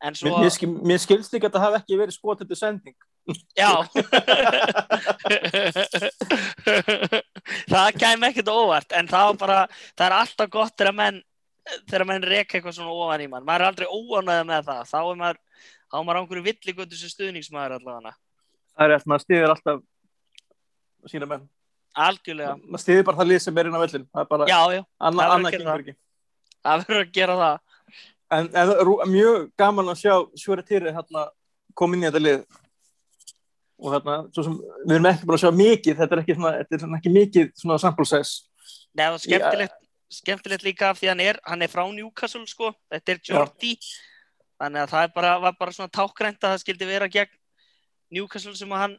[0.03, 2.97] en svo mér, mér, mér skilst ekki að það hafi ekki verið skotið til sending.
[3.57, 3.71] Já.
[7.71, 9.57] Það kæm ekkert óvart en það var bara,
[9.97, 11.17] það er alltaf gott þegar menn
[11.89, 13.45] þegar menn reyka eitthvað svona ofan í mann.
[13.47, 14.81] Maður er aldrei óanæðið með það.
[14.91, 15.39] Þá er maður,
[15.87, 18.13] þá er maður ángur villigötu sem stuðningsmaður allavega.
[18.77, 19.77] Það er eftir, maður stýðir alltaf
[21.11, 21.45] sína menn
[22.05, 22.57] algjörlega.
[22.65, 25.23] Maður stýðir bara það lið sem er inn á það er bara já, já, annað
[25.23, 25.97] það anna verður að það.
[26.67, 27.59] verður að gera það.
[28.37, 31.27] En, en rú- mjög gaman að sjá Sjóri Týri hérna,
[31.77, 32.41] kom inn í þetta lið.
[33.77, 35.97] Og hérna, sem við erum ekki bara að sjá mikið.
[36.01, 38.47] Þetta er ekki, svona, þetta er svona ekki mikið svona sample size.
[38.97, 39.79] Það var skemmtilegt,
[40.17, 43.75] skemmtilegt líka af því hann er, hann er frá Newcastle sko, þetta er Jordi.
[44.57, 47.35] Þannig að það er bara, var bara svona tákgrænt að það skildi vera gegn
[48.17, 48.95] Newcastle sem hann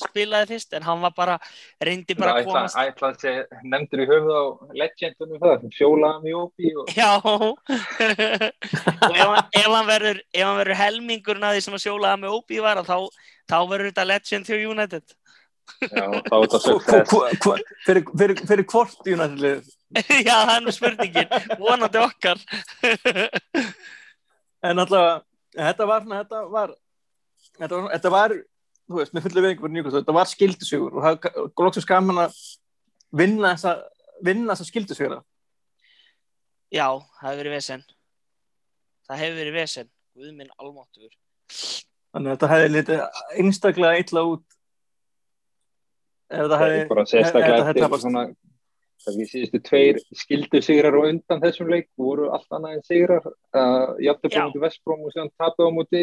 [0.00, 1.36] spilaði fyrst en hann var bara,
[1.82, 4.44] reyndi bara að komast ætla sé nefndur í höfuð á
[4.82, 7.10] legendunum það, fjóla mjópi og Já.
[7.22, 7.58] Og
[9.12, 12.38] ef hann, ef hann verður ef hann verður helmingurinn að því sem að sjólaða með
[12.38, 15.16] Óbí var að þá, þá verður þetta legend þjó United.
[15.82, 17.16] Já, þá er þetta success.
[17.86, 19.70] fyrir, fyrir, fyrir hvort United
[20.26, 22.40] Já, það er nú spurningin, vonandi okkar.
[24.62, 25.20] En allavega,
[25.58, 26.72] þetta var þetta var
[27.58, 28.34] þetta var, þetta var
[28.92, 32.22] þú veist, með fullu veiningu fyrir Newcastle, þetta var skildisugur og það er glóksum skaman
[32.26, 32.38] að
[33.22, 33.74] vinna þessa,
[34.24, 35.18] vinna þessa skildisugur
[36.72, 36.86] Já,
[37.18, 37.82] það hefur verið vesen.
[39.04, 39.88] Það hefur verið vesen.
[40.16, 41.12] Guð minn almáttugur.
[42.12, 43.02] Þannig að þetta hefði litið
[43.42, 44.56] einstaklega illa út
[46.32, 48.06] ef það hefði bara ef sérstaklega þetta hefði eftir tapast.
[48.06, 48.24] svona
[49.02, 53.28] kannski síðustu tveir skildu sigrar og undan þessum leik voru allt annað en sigrar.
[53.52, 54.38] Uh, jafnir Já.
[54.38, 56.02] búin til Vestbróm og síðan tapið á móti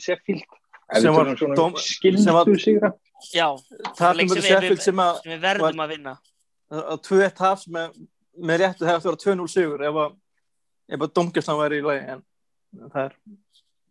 [0.00, 0.46] Sheffield.
[0.48, 2.44] ef Sem var svona dóm- um sem var-
[3.32, 3.46] Já,
[3.96, 6.18] það er sem við- Sheffield sem að sem við verðum að vinna.
[6.74, 7.94] Á 2-1 hafs með,
[8.42, 10.14] með réttu hefði að vera 2-0 sigur ef að,
[10.90, 12.22] ef að domgjastlan væri í lagi en
[12.90, 13.14] það er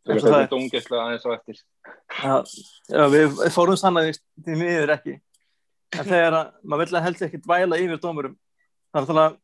[0.04, 1.62] það eins og það er dóngeslega aðeins á eftir.
[2.24, 2.36] Já,
[2.94, 5.16] já, við fórum sannaði því miður ekki.
[5.94, 8.36] En þegar að maður vill að helst ekki dvæla yfir dómurum
[8.94, 9.38] þannig að það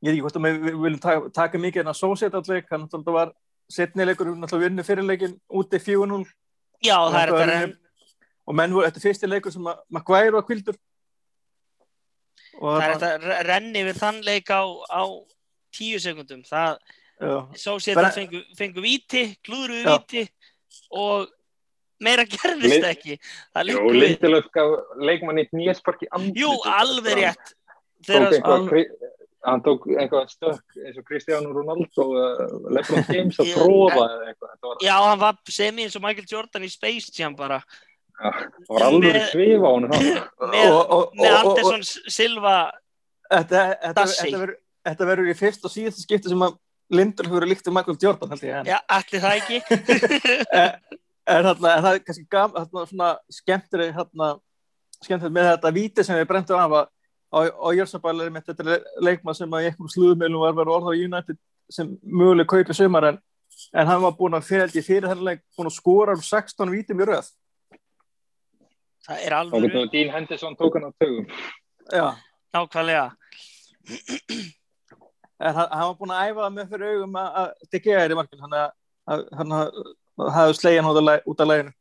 [0.00, 2.94] ég veit ekki hvort að við, viljum taka, taka mikið en að sósét allir þannig
[2.94, 3.32] að það var
[3.70, 6.24] setnilegur náttúrulega vinnu fyrirleikin úti 4-0
[6.82, 7.76] Já, og, það er þetta var-
[8.50, 10.76] og menn voru, þetta er fyrsti leikur sem að Maguire var kvildur
[12.60, 13.10] og Það er þetta
[13.40, 15.02] að renni við þann leik á, á
[15.76, 16.40] tíu sekundum.
[16.44, 16.78] Það,
[17.20, 19.98] já, svo Bara- það fengu, fengu víti klúðruðu Já.
[19.98, 20.24] víti
[20.90, 21.28] og
[22.00, 23.18] meira gerðist ekki.
[23.54, 27.54] Það Jú, Lindelöf gaf leikmanni nýjarsparki Jú, alveg rétt.
[28.04, 28.86] Þegar eitthvað,
[29.44, 34.26] hann- hann tók eitthvað stökk eins og Cristiano Ronaldo eða Lebron James að tróða eða
[34.32, 34.74] eitthvað.
[34.84, 37.62] Já, hann var semi eins og Michael Jordan í Space Jam bara
[38.20, 39.90] það var alveg Með- svif á honum.
[39.90, 40.00] þá.
[40.00, 42.70] með, Og- og- með og- og- Anderson Silva
[43.30, 44.26] Þetta, þetta, Dassi.
[44.26, 46.58] þetta, verður, þetta verður í fyrst og síðast skipti sem að
[46.90, 49.58] Lindur hefur líkt um Michael Jordan held ég en, já, allir það ekki
[50.60, 52.24] en, en, það er kannski
[53.94, 54.40] þarna,
[55.00, 56.88] skemmtileg með þetta víti sem við brentum af að
[57.30, 60.94] á, á Jörsabæli með þetta er leikmann sem að í einhverjum sluðumilum var verið orða
[60.94, 61.38] á United
[61.70, 63.18] sem möguleg kaupi sumar en,
[63.74, 66.72] en hann var búin að fyrir, ég, fyrir þennan leik búin að skora um 16
[66.74, 67.30] vítum í röð
[69.06, 71.26] það er Og alveg getur Dean Henderson tók hann á tögum.
[71.90, 72.08] Já,
[72.54, 73.06] nákvæmlega
[75.40, 78.12] en hann, hann var búin að æfa það með fyrir augum að, að Degea er
[78.12, 78.74] í að-
[79.10, 79.54] að hann
[80.34, 81.72] hafði slegin út af læ- út af læginu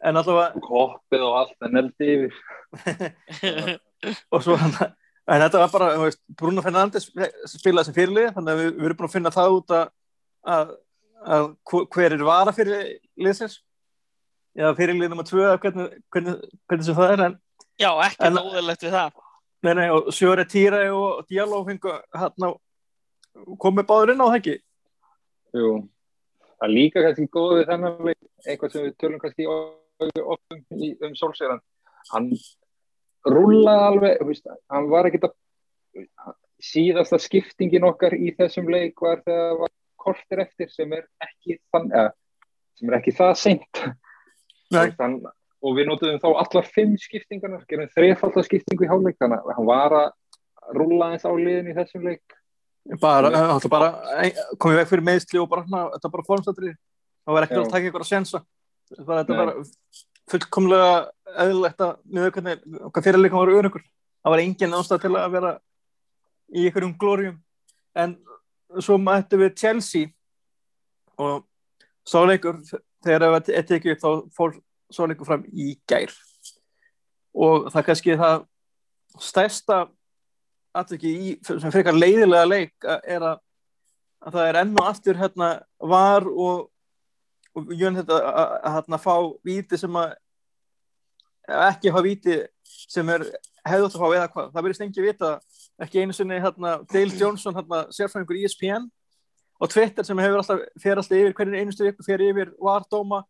[0.00, 2.34] en allavega Koppið og allt, en eldi yfir.
[4.34, 4.74] og svo hann
[5.30, 7.08] en þetta var bara, þú veist, Bruno Fernandes
[7.52, 9.90] spilaði sem fyrirlið, þannig að við, við erum búin að finna það út að,
[10.54, 10.72] að,
[11.36, 12.86] að hver- er vara fyrir
[13.20, 13.58] liðsins
[14.58, 17.36] eða fyrirlið nummer tvö eða hvernig, hvernig, hvernig sem það er en,
[17.78, 19.20] já, ekkert En- óðurlegt við það
[19.68, 21.22] nei, nei, og Sjöre Týra og
[22.16, 22.50] hann
[23.60, 24.56] komið báður inn á það ekki
[25.60, 25.70] Jú.
[26.60, 30.96] Það er líka kannski góð við þennan eitthvað sem við tölum kannski oft um, í-
[31.06, 31.62] um Solskjaeran.
[32.12, 32.28] Hann
[33.28, 35.34] rúlaði alveg, veist, hann var ekkert að
[36.60, 41.58] síðasta skiptingin okkar í þessum leik var þegar það var kortir eftir sem er ekki
[41.72, 42.12] þann, eða,
[42.78, 43.82] sem er ekki það seint.
[44.72, 45.20] Hann,
[45.60, 49.68] og við notuðum þá allar fimm skiptingarnar, gerum þrefaldar skiptingu í hálfleik, þannig að hann
[49.68, 50.12] var að
[50.76, 52.36] rúla eins á liðin í þessum leik.
[53.00, 53.90] bara, það bara
[54.22, 56.70] ein- komið veg fyrir meðsli og bara, þetta er bara formstættri
[57.24, 57.62] það var ekki Já.
[57.62, 58.40] að taka ykkur að sensa
[59.06, 59.36] bara, þetta Nei.
[59.36, 59.64] er bara
[60.30, 60.92] fullkomlega
[61.44, 63.84] eðlilegt að með hvernig okkar fyrirleikum var örugur
[64.20, 65.52] það var engin ástæð til að vera
[66.50, 67.38] í ykkurum glórium.
[67.96, 68.16] En
[68.78, 70.10] svo mættu við Chelsea
[71.20, 71.46] og
[72.08, 72.60] sáleikur
[73.04, 74.58] þegar það er tekið upp þá fór
[74.92, 76.12] sáleikur fram í gær.
[77.34, 78.44] Og það kannski það
[79.20, 79.80] stærsta
[80.76, 83.40] atveki í sem frekar leiðilega leik er að,
[84.22, 85.48] að það er enn og aftur hérna
[85.80, 86.68] var og,
[87.56, 89.14] og Jón þetta að, hérna fá
[89.46, 90.12] víti sem að
[91.70, 93.24] ekki hafa víti sem er
[93.66, 95.32] hefðu átt að fá eða hvað, það verðist engi vita
[95.80, 98.86] ekki einu sinni hérna Dale Johnson hérna sérfræðingur í ESPN
[99.60, 103.24] og Twitter sem hefur alltaf, fer alltaf yfir hvernig einustu viku fer yfir vardóma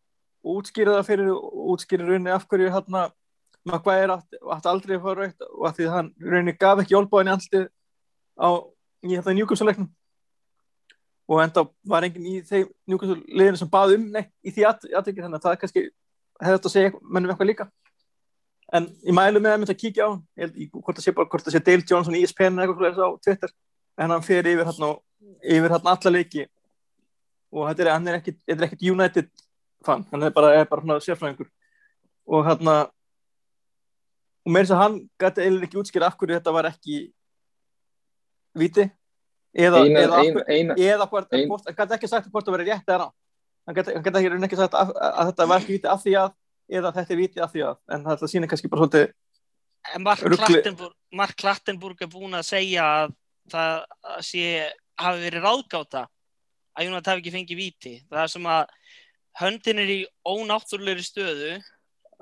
[0.44, 3.08] og útskýra það fyrir og útskýra rauninni af hverju hérna
[3.68, 7.34] Maguire átti aldrei að fá raukt og að því hann rauninni gaf ekki olbáðin í
[7.34, 7.66] alltið
[8.40, 8.48] á
[9.04, 9.90] í þetta njúkvæmsuleiknum
[11.30, 15.38] og enda var enginn í þeim njúkvæmsuleginu sem bað um neitt í því aðtöki þannig
[15.38, 15.82] að það kannski
[16.40, 17.66] hefði þetta að segja mennum eitthvað líka.
[18.74, 20.10] En ég mælu með að mynda að kíkja á
[20.42, 23.54] held, í, hvort það sé sé Dale Johnson í ESPN eða eitthvað svoleiðis á Twitter.
[24.00, 24.90] En hann fer yfir hérna
[25.42, 26.46] yfir hérna alla leiki.
[27.50, 29.30] Og þetta er, hann er ekkit, er ekkit United
[29.86, 31.50] fan, hann er bara, er bara svona sérfræðingur.
[32.30, 32.76] Og hérna
[34.46, 37.00] og með þess að hann gæti eiginlega ekki útskýra af hverju þetta var ekki
[38.58, 38.86] viti
[39.56, 42.54] eða, Eina, eða, af eina, hverju- eina, eða hvort, hann gæti ekki sagt hvort það
[42.58, 43.08] verið rétt eða ná
[43.66, 46.14] hann gæti, hann gæti ekki, ekki sagt að, að þetta var ekki viti af því
[46.20, 46.30] að
[46.70, 47.76] eða þetta er viti af því að.
[47.90, 49.12] En þetta sýnir kannski bara svolítið
[50.04, 53.14] Mark Klattenburg, Mark Klattenburg er búin að segja að
[53.50, 53.72] það
[54.12, 54.44] að sé,
[55.00, 56.02] hafi verið ráðgáta
[56.78, 57.94] að Jónat hafi ekki fengið víti.
[58.06, 58.74] Það er sem að
[59.40, 59.98] höndin er í
[60.28, 61.50] ónáttúrulegri stöðu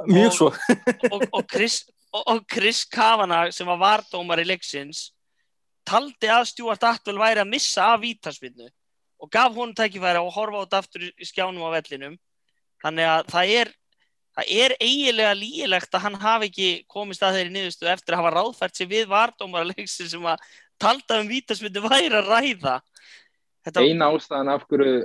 [0.08, 0.48] mjög Og- svo.
[1.12, 1.80] og, og, Chris,
[2.14, 5.10] og, og Chris Kavanagh sem var vardómar í leiksins
[5.88, 8.68] taldi að Stuart Atwell væri að missa af vítaspinnu
[9.18, 12.16] og gaf honum tækifæri að horfa á þetta aftur í skjánum á vellinum.
[12.84, 13.72] Þannig að það er
[14.38, 18.34] það er eiginlega lígilegt að hann hafi ekki komist að þeirri niðurstu eftir að hafa
[18.36, 20.44] ráðfært sig við vardómar í leiksin sem að
[20.78, 22.78] talda um vítaspinnu væri að ræða.
[23.66, 25.00] Þetta, eina ástæðan af hverju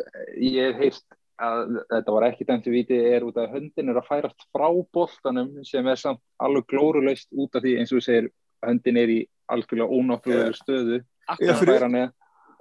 [0.46, 1.08] ég heist
[1.42, 4.68] að þetta var ekki dæmt við viti er út að höndin er að færast frá
[4.94, 8.30] boltanum sem er samt alveg glórulaust út af því eins og þú segir
[8.64, 9.20] höndin er í
[9.54, 12.12] algjörlega ónáttúrulega stöðu Já, akkurat, fyrir-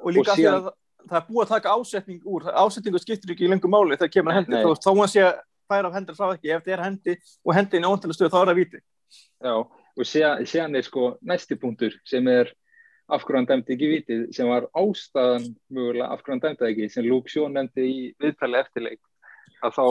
[0.03, 0.71] og líka Og síðan- að
[1.11, 4.33] það er búið að taka ásetning úr ásetningu skiptir ekki í lengur máli þegar kemur
[4.37, 4.51] hendi.
[4.55, 4.65] Nei.
[4.65, 5.39] þá hann sé að
[5.71, 7.17] færa af hendur frá ekki ef þetta er hendi
[7.47, 8.81] og hendin er óntilega stöð þá er það viti
[9.43, 10.05] Já, og
[10.47, 12.53] síðan er sko næsti punktur sem er
[13.13, 16.71] af hverju hann dæmdi ekki vitið sem var ástæðan mögulega af hverju hann dæmdi það
[16.73, 19.01] ekki sem Luke Shaw nefndi í viðtali eftirleik
[19.63, 19.85] að þá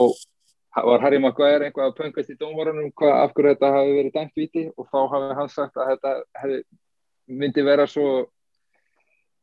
[0.88, 4.40] var Harry Maguire einhvað að pöngast í dómarunum hvað af hverju þetta hafi verið dæmt
[4.40, 6.62] viti og þá hafi hann sagt að þetta hefði,
[7.32, 8.06] myndi vera svo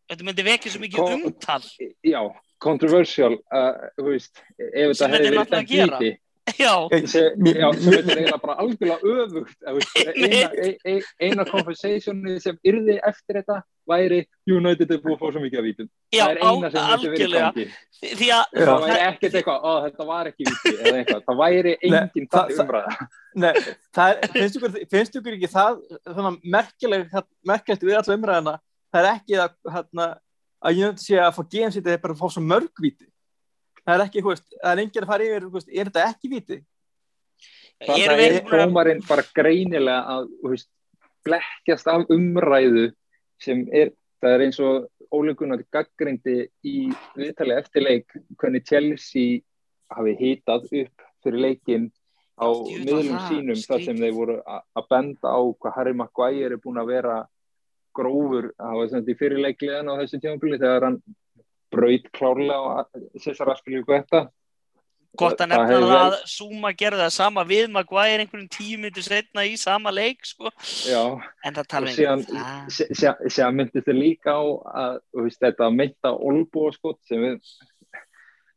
[0.10, 1.62] þetta myndi vekja svo mikið umtal
[2.06, 2.22] já,
[2.62, 6.02] controversial uh, veist, ef Sem þetta þetta hefði verið gera.
[6.02, 6.18] viti
[6.58, 6.74] Já,
[7.06, 12.36] Se- Mér- Já, sem þetta er eiginlega bara algjörlega veist, eina, ein, ein, eina conversationi
[12.44, 13.58] sem yrði eftir þetta
[13.90, 14.20] væri
[14.50, 15.90] United er búið að fá svo mikið að vítum.
[16.14, 17.66] Já, það er eina sem myndi verið gangi.
[18.40, 22.30] Að það væri ekkert eitthvað, ó þetta var ekki víti eða eitthvað, það væri engin
[22.34, 23.54] það- umræða Nei,
[23.96, 27.12] það er, finnst, ykkur, finnst ykkur ekki það þannig merkileg,
[27.46, 28.56] merkilegt við alla umræðina
[28.94, 30.08] það er ekki að, hérna,
[30.66, 33.09] að ég nefndi sé að fá GM sitt eða bara að fá svo mörgvíti
[33.90, 36.60] það er ekki, veist, það er enginn að fara yfir veist, er þetta ekki víti?
[37.80, 40.70] þannig að er dómarinn bara greinilega að veist,
[41.28, 42.90] blekkjast af umræðu
[43.44, 49.40] sem er, það er eins og ólegunar gaggrindi í viðtali eftir leik hvernig Chelsea
[49.90, 51.88] hafi hitað upp fyrir leikin
[52.40, 56.62] á miðlum það sínum þar sem þeir voru að benda á hvað Harry Maguire er
[56.62, 57.18] búin að vera
[57.96, 61.00] grófur, það var sem þetta í fyrirleikliðan á þessu tímabili þegar hann
[61.72, 62.86] braut klárlega á
[63.22, 64.30] Cesar Aspilicueta þetta
[65.20, 69.44] gott að nefna það að Zuma gerði það sama við Maguire einhvern tíu myndu setna
[69.50, 70.52] í sama leik sko.
[70.86, 71.02] Já,
[71.44, 72.70] en það tala um það.
[72.76, 74.42] sé- sé- síðan myndist þið líka á
[74.84, 77.42] að veist, þetta meinta olbúaskot sem við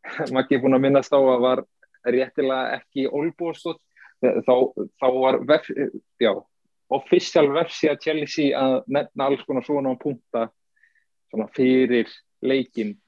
[0.37, 1.65] Maggi er búin að minnast á að var
[2.05, 3.81] réttilega ekki olbúaskot
[4.23, 4.55] þá,
[5.01, 5.69] þá var vef,
[6.21, 6.33] já,
[6.93, 10.49] official versija Chelsea að nefna alls konar svona punta
[11.33, 12.11] svona fyrir
[12.45, 12.99] leikin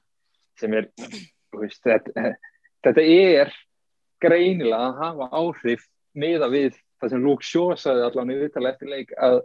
[0.59, 0.89] sem er
[1.55, 2.33] veist, þetta,
[2.85, 3.53] þetta er
[4.23, 5.85] greinilega að hafa áhrif
[6.15, 9.41] miða við það sem Luke Shaw sagði allan í viðtala eftir leik að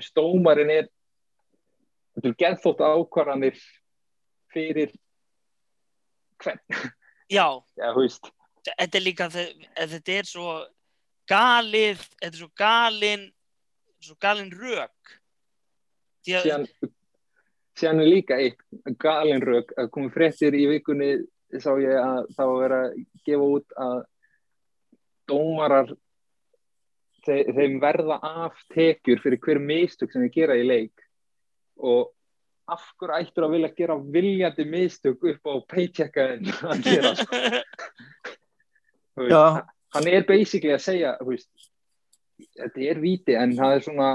[0.00, 0.88] stómarinn er
[2.20, 3.58] er geðþótt ákvarðanir
[4.52, 4.90] fyrir
[6.42, 6.60] hvern,
[7.30, 7.46] já,
[7.96, 8.30] veist.
[8.66, 10.54] Þetta er líka þe- þetta er svo
[11.30, 13.26] galið þetta er svo galin
[14.00, 15.14] svo galin rök.
[16.26, 16.66] Síðan,
[17.82, 18.60] er líka eitt
[18.98, 21.10] galin rauk að komið fréttir í vikunni
[21.58, 22.88] sá ég að það var að
[23.26, 23.98] gefa út að
[25.30, 25.92] dómarar
[27.26, 31.04] þe þeim verða af tekjur fyrir hver mistök sem þeir gera í leik.
[31.80, 32.10] Og
[32.70, 37.14] af hverju ættur að vilja gera viljandi mistök upp á paychecka en að gera?
[37.18, 37.36] Sko.
[39.90, 41.50] Hann er basically að segja veist,
[42.56, 44.10] þetta er víti en það er svona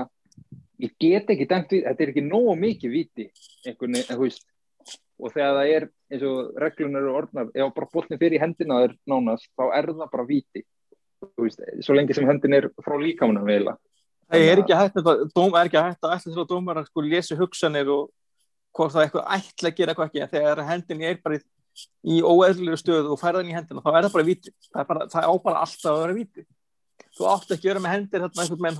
[0.83, 3.29] ég get ekki dæmt víti, þetta er ekki nógu mikið víti
[3.65, 4.47] einhvern veginn, þú veist.
[5.15, 8.95] Og þegar það er eins og reglunar eru orðnar, ef bara botni fyrir hendina þér
[9.07, 10.65] nánast, þá er það bara víti.
[11.23, 13.77] Þú veist, svo lengi sem hendin er frá líkamunum veila
[14.29, 17.03] það er ekki hægt að, dóm, er ekki hægt að ætla til að dómar sko
[17.05, 18.09] lesi hugsanir og
[18.75, 20.23] hvort það eitthvað ætla að gera eitthvað ekki.
[20.23, 21.43] En þegar hendin er bara í,
[22.15, 24.53] í óeðlilegu stöðu og færðan í hendina þá er það bara víti.
[24.71, 26.45] Það, er bara, það á bara alltaf að vera víti.
[27.15, 28.79] Þú átt ekki að vera með hendir þarna einhvern menn,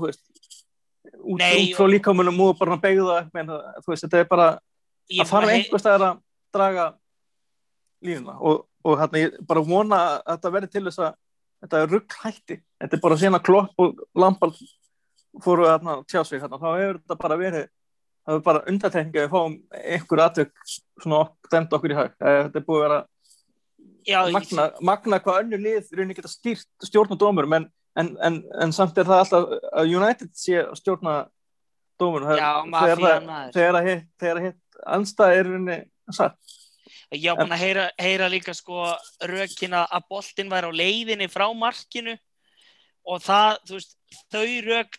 [1.22, 3.52] út, Nei, út frá líkamunum og bara begða menn,
[3.84, 4.48] þú veist, þetta er bara
[5.16, 6.24] að fara einhvers staðar að
[6.56, 6.88] draga
[8.06, 11.16] línuna og, og hérna, ég bara vona að þetta verði til þess að
[11.66, 12.60] þetta er rugg hætti.
[12.84, 14.60] Þetta er bara síðan að klopp og Lampard
[15.44, 17.66] fóru að tjá sig hérna, þá hefur þetta bara verið
[18.26, 19.56] það er bara undartekninga að við fáum
[19.94, 20.54] einhver aðtök
[21.04, 21.20] svona
[21.52, 23.00] dæmt okkur í Eh, þetta er búið að vera
[24.06, 28.76] já, magna, magna hvað önnur lið rauninni geta stýrt stjórna dómur en, en, en, en
[28.76, 31.16] samt er það alltaf að United sé stjórna
[32.00, 35.78] dómur já, þegar það þegar að hitt, þegar að hitt anstæð er rauninni
[36.14, 36.56] satt.
[37.16, 38.90] Ég á búin að heyra, heyra líka sko
[39.30, 42.16] rökina að boltinn væri á leiðinni frá markinu.
[43.06, 43.96] Og það, þú veist,
[44.34, 44.98] þau rök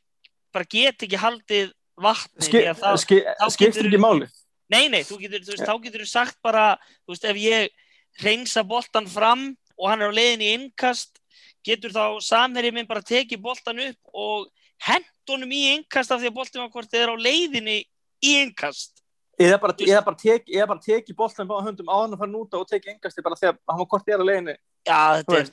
[0.55, 4.28] bara get ekki haldið vatni Ski, því að það, ski, þá skiptir getur- ekki máli.
[4.72, 6.66] Nei, nei, þú getur, þú veist, þá getur þú sagt bara,
[7.05, 11.20] þú veist, ef ég reynsa boltan fram og hann er á leiðinni innkast,
[11.66, 14.46] getur þá samherjið minn bara tekið boltan upp og
[14.86, 18.32] hent honum í innkast af því að boltin var hvort þið er á leiðinni í
[18.42, 19.02] innkast.
[19.36, 22.60] eða bara, bara teki, eða bara teki boltan báða höndum á hann að fara núta
[22.60, 24.56] og teki engasti bara þegar hann var kort í aðra leiðinni
[24.86, 25.50] Já, þetta er,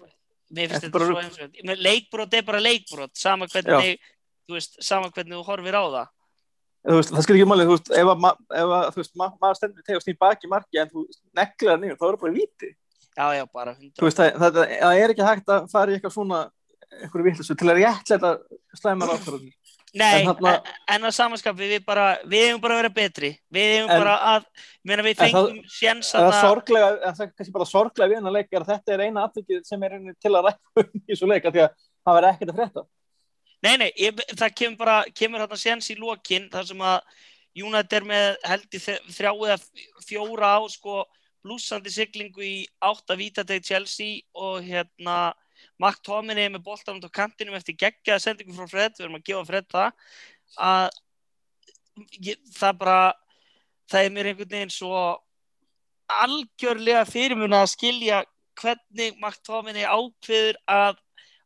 [0.53, 1.23] mér finnst þetta svo rugl.
[1.23, 1.79] einsvægt.
[1.81, 4.03] Leikbrot er bara leikbrot, sama hvernig,
[4.47, 6.13] þú veist, sama hvernig þú horfir á það.
[6.99, 9.01] veist, það skil ekki máli þú veist, ef, að,
[9.41, 11.05] maður stendur tegast í baki marki en þú
[11.73, 12.71] það niður, þá er það bara víti
[13.17, 14.05] Já, já, bara þú hundra.
[14.07, 16.39] veist, það, það, það er ekki hægt að fara í eitthvað svona
[17.01, 18.31] einhverju vittlisu til að réttlega
[18.79, 19.51] slæma ráðfærðin
[19.93, 23.29] Nei, en þarna- en að samanskapi við bara, við hefum bara að vera betri.
[23.53, 24.45] Við hefum En- bara að,
[24.89, 27.65] meina við En það- fengum sjens það að er sorglega, en það er kannski bara
[27.69, 30.85] sorglega við hennar leik er að þetta er eina afvikið sem er til að rækka
[31.13, 31.69] í svo leika því að
[32.07, 32.85] það verður ekkert að frétta
[33.63, 36.99] Nei, nei, ég, það kemur bara, kemur þarna sjens í lokin þar sem að
[37.55, 38.79] United er með held í
[39.13, 39.59] þrjá eða
[40.09, 41.03] fjóra á sko
[41.43, 45.33] blúsandi siglingu í átta vítateg Chelsea og hérna
[45.79, 49.27] McTominay er með boltan út á kantinum eftir geggjaða sendingu frá Fred, við erum að
[49.29, 50.07] gefa Fred það.
[50.57, 50.87] Að
[52.27, 52.97] ég, það bara
[53.91, 55.03] það er mér einhvern veginn svo
[56.13, 58.23] algjörlega fyrirmuna að skilja
[58.59, 60.99] hvernig McTominay ákveður að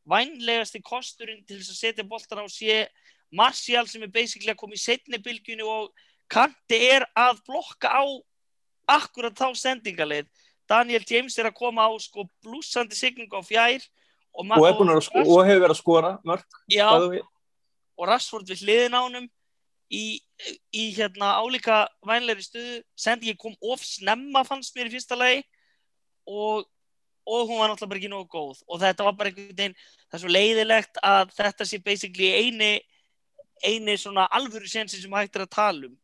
[0.08, 2.86] vænlegasti kosturinn til þess að setja boltan á sé
[3.32, 5.91] Martial sem er basically að koma í setni bylgjunni og
[6.32, 8.04] Kanti er að blokka á
[8.88, 10.28] akkurat þá sendingalið
[10.68, 13.84] Daniel James er að koma á sko blúsandi signingu á fjær
[14.34, 16.90] og, og, að sko- og hefur verið að skora mörg Já,
[17.98, 19.28] og Rashford við hliðin á honum
[19.92, 20.20] í,
[20.76, 25.44] í hérna álíka vænlegri stuðu sendingin kom of snemma fannst mér í fyrsta lagi.
[26.28, 26.68] Og,
[27.28, 28.62] og hún var náttúrulega ekki nógu góð.
[28.68, 32.74] Og þetta var bara einhvern veginn það er svo leiðilegt að þetta sé basically eini
[33.64, 35.96] eini svona alvöru sensi sem hægt er að tala um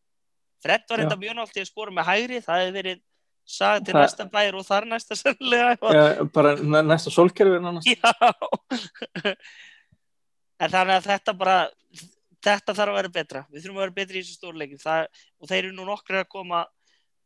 [0.63, 1.03] Fred var Já.
[1.05, 3.01] þetta mjög náttúrulega að skora með hægri það hefði verið
[3.53, 6.03] sagði til Það- næsta bæir og þar næsta sannlega Já,
[6.37, 7.87] bara næ- næsta sólkerfi nánast.
[7.91, 9.35] Já
[10.63, 11.57] En þannig að þetta bara
[12.43, 15.07] þetta þarf að vera betra við þurfum að vera betri í þessu stórleikin það,
[15.41, 16.61] og þeir eru nú nokkru að koma,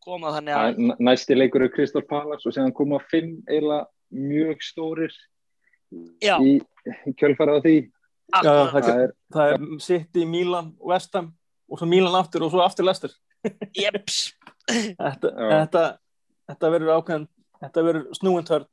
[0.05, 3.85] koma þannig að er n- Næsti leikur er Kristal Palace og séðan koma fimm eiginlega
[4.13, 5.13] mjög stórir
[6.23, 6.57] já, í
[7.19, 7.75] kjölfarað á því.
[8.33, 11.33] akkurat, það- Það er, Það er City, Milan, West Ham
[11.69, 13.11] og svo Milan aftur og svo aftur Leicester.
[13.77, 14.19] Jeps.
[14.67, 15.83] Þetta, þetta,
[16.51, 17.27] þetta verður ákveðin,
[17.63, 18.67] þetta verður snúin törn.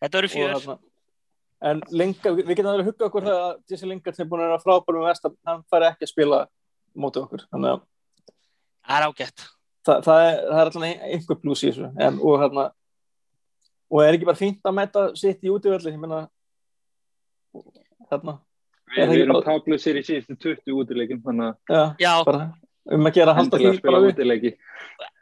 [0.00, 0.78] þetta og fjör.
[1.60, 4.48] En lenga, við getum alveg huggað okkur það að þessi lengar sem er búin að
[4.48, 6.38] vera frábærum Ham, hann fær ekki að spila
[6.96, 7.42] mótið okkur.
[7.52, 7.82] Þannig að
[8.86, 9.44] það er ágætt.
[9.84, 11.90] Það, það, er, það er alltaf einhver blús í þessu.
[12.00, 12.64] En, og hérna,
[13.90, 16.22] og er ekki bara fínt að mæta sitt í útivöldi, ég meina,
[18.08, 18.36] þarna,
[18.94, 22.46] við, við erum tablusir í síðustu 20 útileikum, þannig að já, já, bara
[22.90, 24.54] um að gera að halda því við.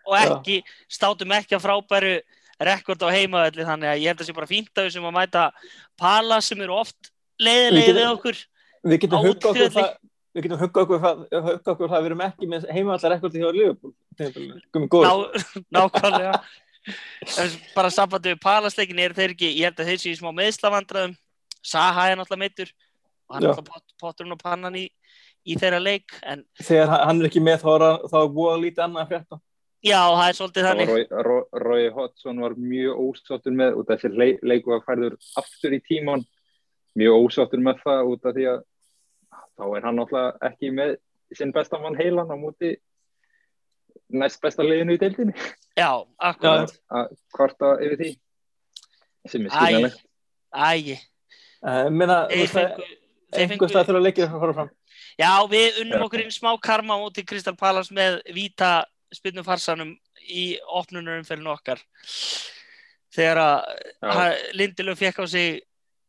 [0.06, 2.12] og ekki státum ekki að frábæru
[2.68, 5.44] rekord á heimavelli þannig að ég held að sé bara fínt að þessum að mæta
[5.98, 8.38] pala sem eru oft Við leiðilegi getum- við okkur
[8.88, 9.90] Við getum Á huggað okkur það,
[10.34, 11.22] við getum huggað okkur það,
[11.66, 13.94] það, við erum ekki með heimavallar rekordi hjá Liverpool.
[15.74, 16.34] Nákvæmlega.
[17.74, 21.16] Bara sambandi við palasleikin er þeir ekki, ég held að þeir séu í smá meðslavandræðum
[21.68, 22.70] Saha er náttúrulega meittur
[23.28, 24.86] og hann er náttúrulega pot, potturinn og pannan í,
[25.48, 27.84] í þeirra leik en Þegar hann- er ekki með þá er,
[28.20, 29.40] er búið lítið annað að frétta.
[29.88, 31.52] já, það er svolítið Það þannig.
[31.68, 35.80] Roy Hodgson var mjög ósáttur með út af þessi leik, leiku að færður aftur í
[35.88, 36.24] tíman
[36.98, 38.62] mjög ósáttur með það út af því að
[39.58, 40.96] þá er hann náttúrulega ekki með
[41.38, 42.76] sinn besta mann heilan á móti
[44.10, 45.34] næst besta liðinu í deildinni.
[45.76, 48.10] Já, akkurat, að kvarta yfir því
[49.28, 50.02] sem er skiljanlegt.
[50.54, 50.98] Ægi
[51.58, 52.84] Uh, minna, Þeir fengu,
[53.34, 54.68] þeir einhver fengu stað þurfa að leikir að fara fram.
[55.18, 59.96] Já, við unnum okkur inn smá karma á móti Kristal Palace með víta spinnum farsanum
[60.28, 61.80] í opnunarumferðinu okkar
[63.14, 65.62] þegar að Lindelöf fekk á sig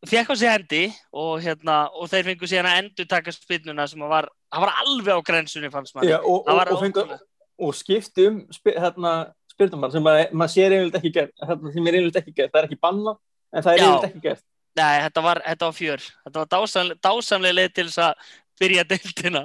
[0.07, 4.03] fekk á sig hendi og, hérna, og þeir fengu síðan að endur taka spinnuna sem
[4.03, 7.17] að var, var alveg á grensunni fannst maður Já, og, það og, var og,
[7.59, 9.15] og skipti um spi, hérna,
[9.51, 11.33] spyrnum sem maður, maður sér einhvern ekki gert.
[11.43, 12.53] Hérna, sem er einhvern ekki gert.
[12.53, 13.15] Það er ekki banna,
[13.51, 14.45] en það er einhvern ekki gert.
[14.79, 18.27] Nei, þetta var, þetta var fjör þetta var dásamlega leið til þess að
[18.59, 19.43] byrja deildina.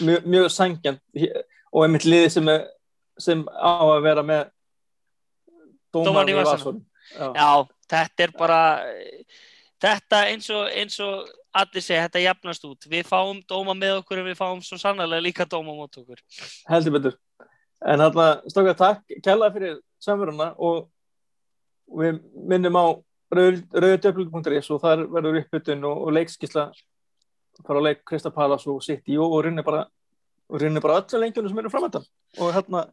[0.00, 1.02] Mjög, mjög sangjant
[1.72, 2.68] og einmitt liði sem, er,
[3.20, 4.46] sem á að vera með
[5.94, 6.80] dómarn í vasunum.
[7.12, 7.26] Já.
[7.36, 7.50] Já,
[7.92, 8.60] þetta er bara
[9.82, 12.88] þetta eins og, eins og allir segja, þetta jafnast út.
[12.90, 16.20] Við fáum dóma með okkur en við fáum svo sannlega líka dóma mót okkur.
[16.70, 17.16] Heldur betur.
[17.84, 20.86] En þarna stókað takk kærlega fyrir samveruna og
[22.00, 22.86] við minnum á
[23.36, 26.70] rauðdjöflug.is og þar verður uppbytun og, og leikskísla
[27.64, 29.86] fara á leik Krista Palas og City og, og rinni bara
[30.50, 32.04] og rinni bara öllu lengjunum sem eru framöndan
[32.38, 32.84] og hérna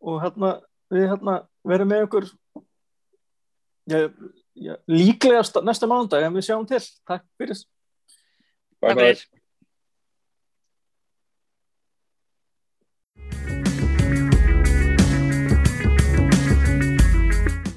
[0.00, 0.54] og hérna
[0.90, 1.34] við hérna
[1.64, 2.30] verðum með ykkur
[3.90, 3.98] já,
[4.56, 7.60] já, líklega sta- næsta mándag en við sjáum til, takk fyrir.
[8.80, 9.26] Bye Takk fyrir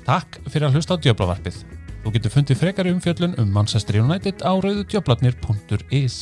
[0.03, 1.61] Takk fyrir að hlusta á Djöblavarpið.
[2.03, 6.17] Þú getur fundið frekari umfjöllun um Manchester United á rauðudjöblarnir.is.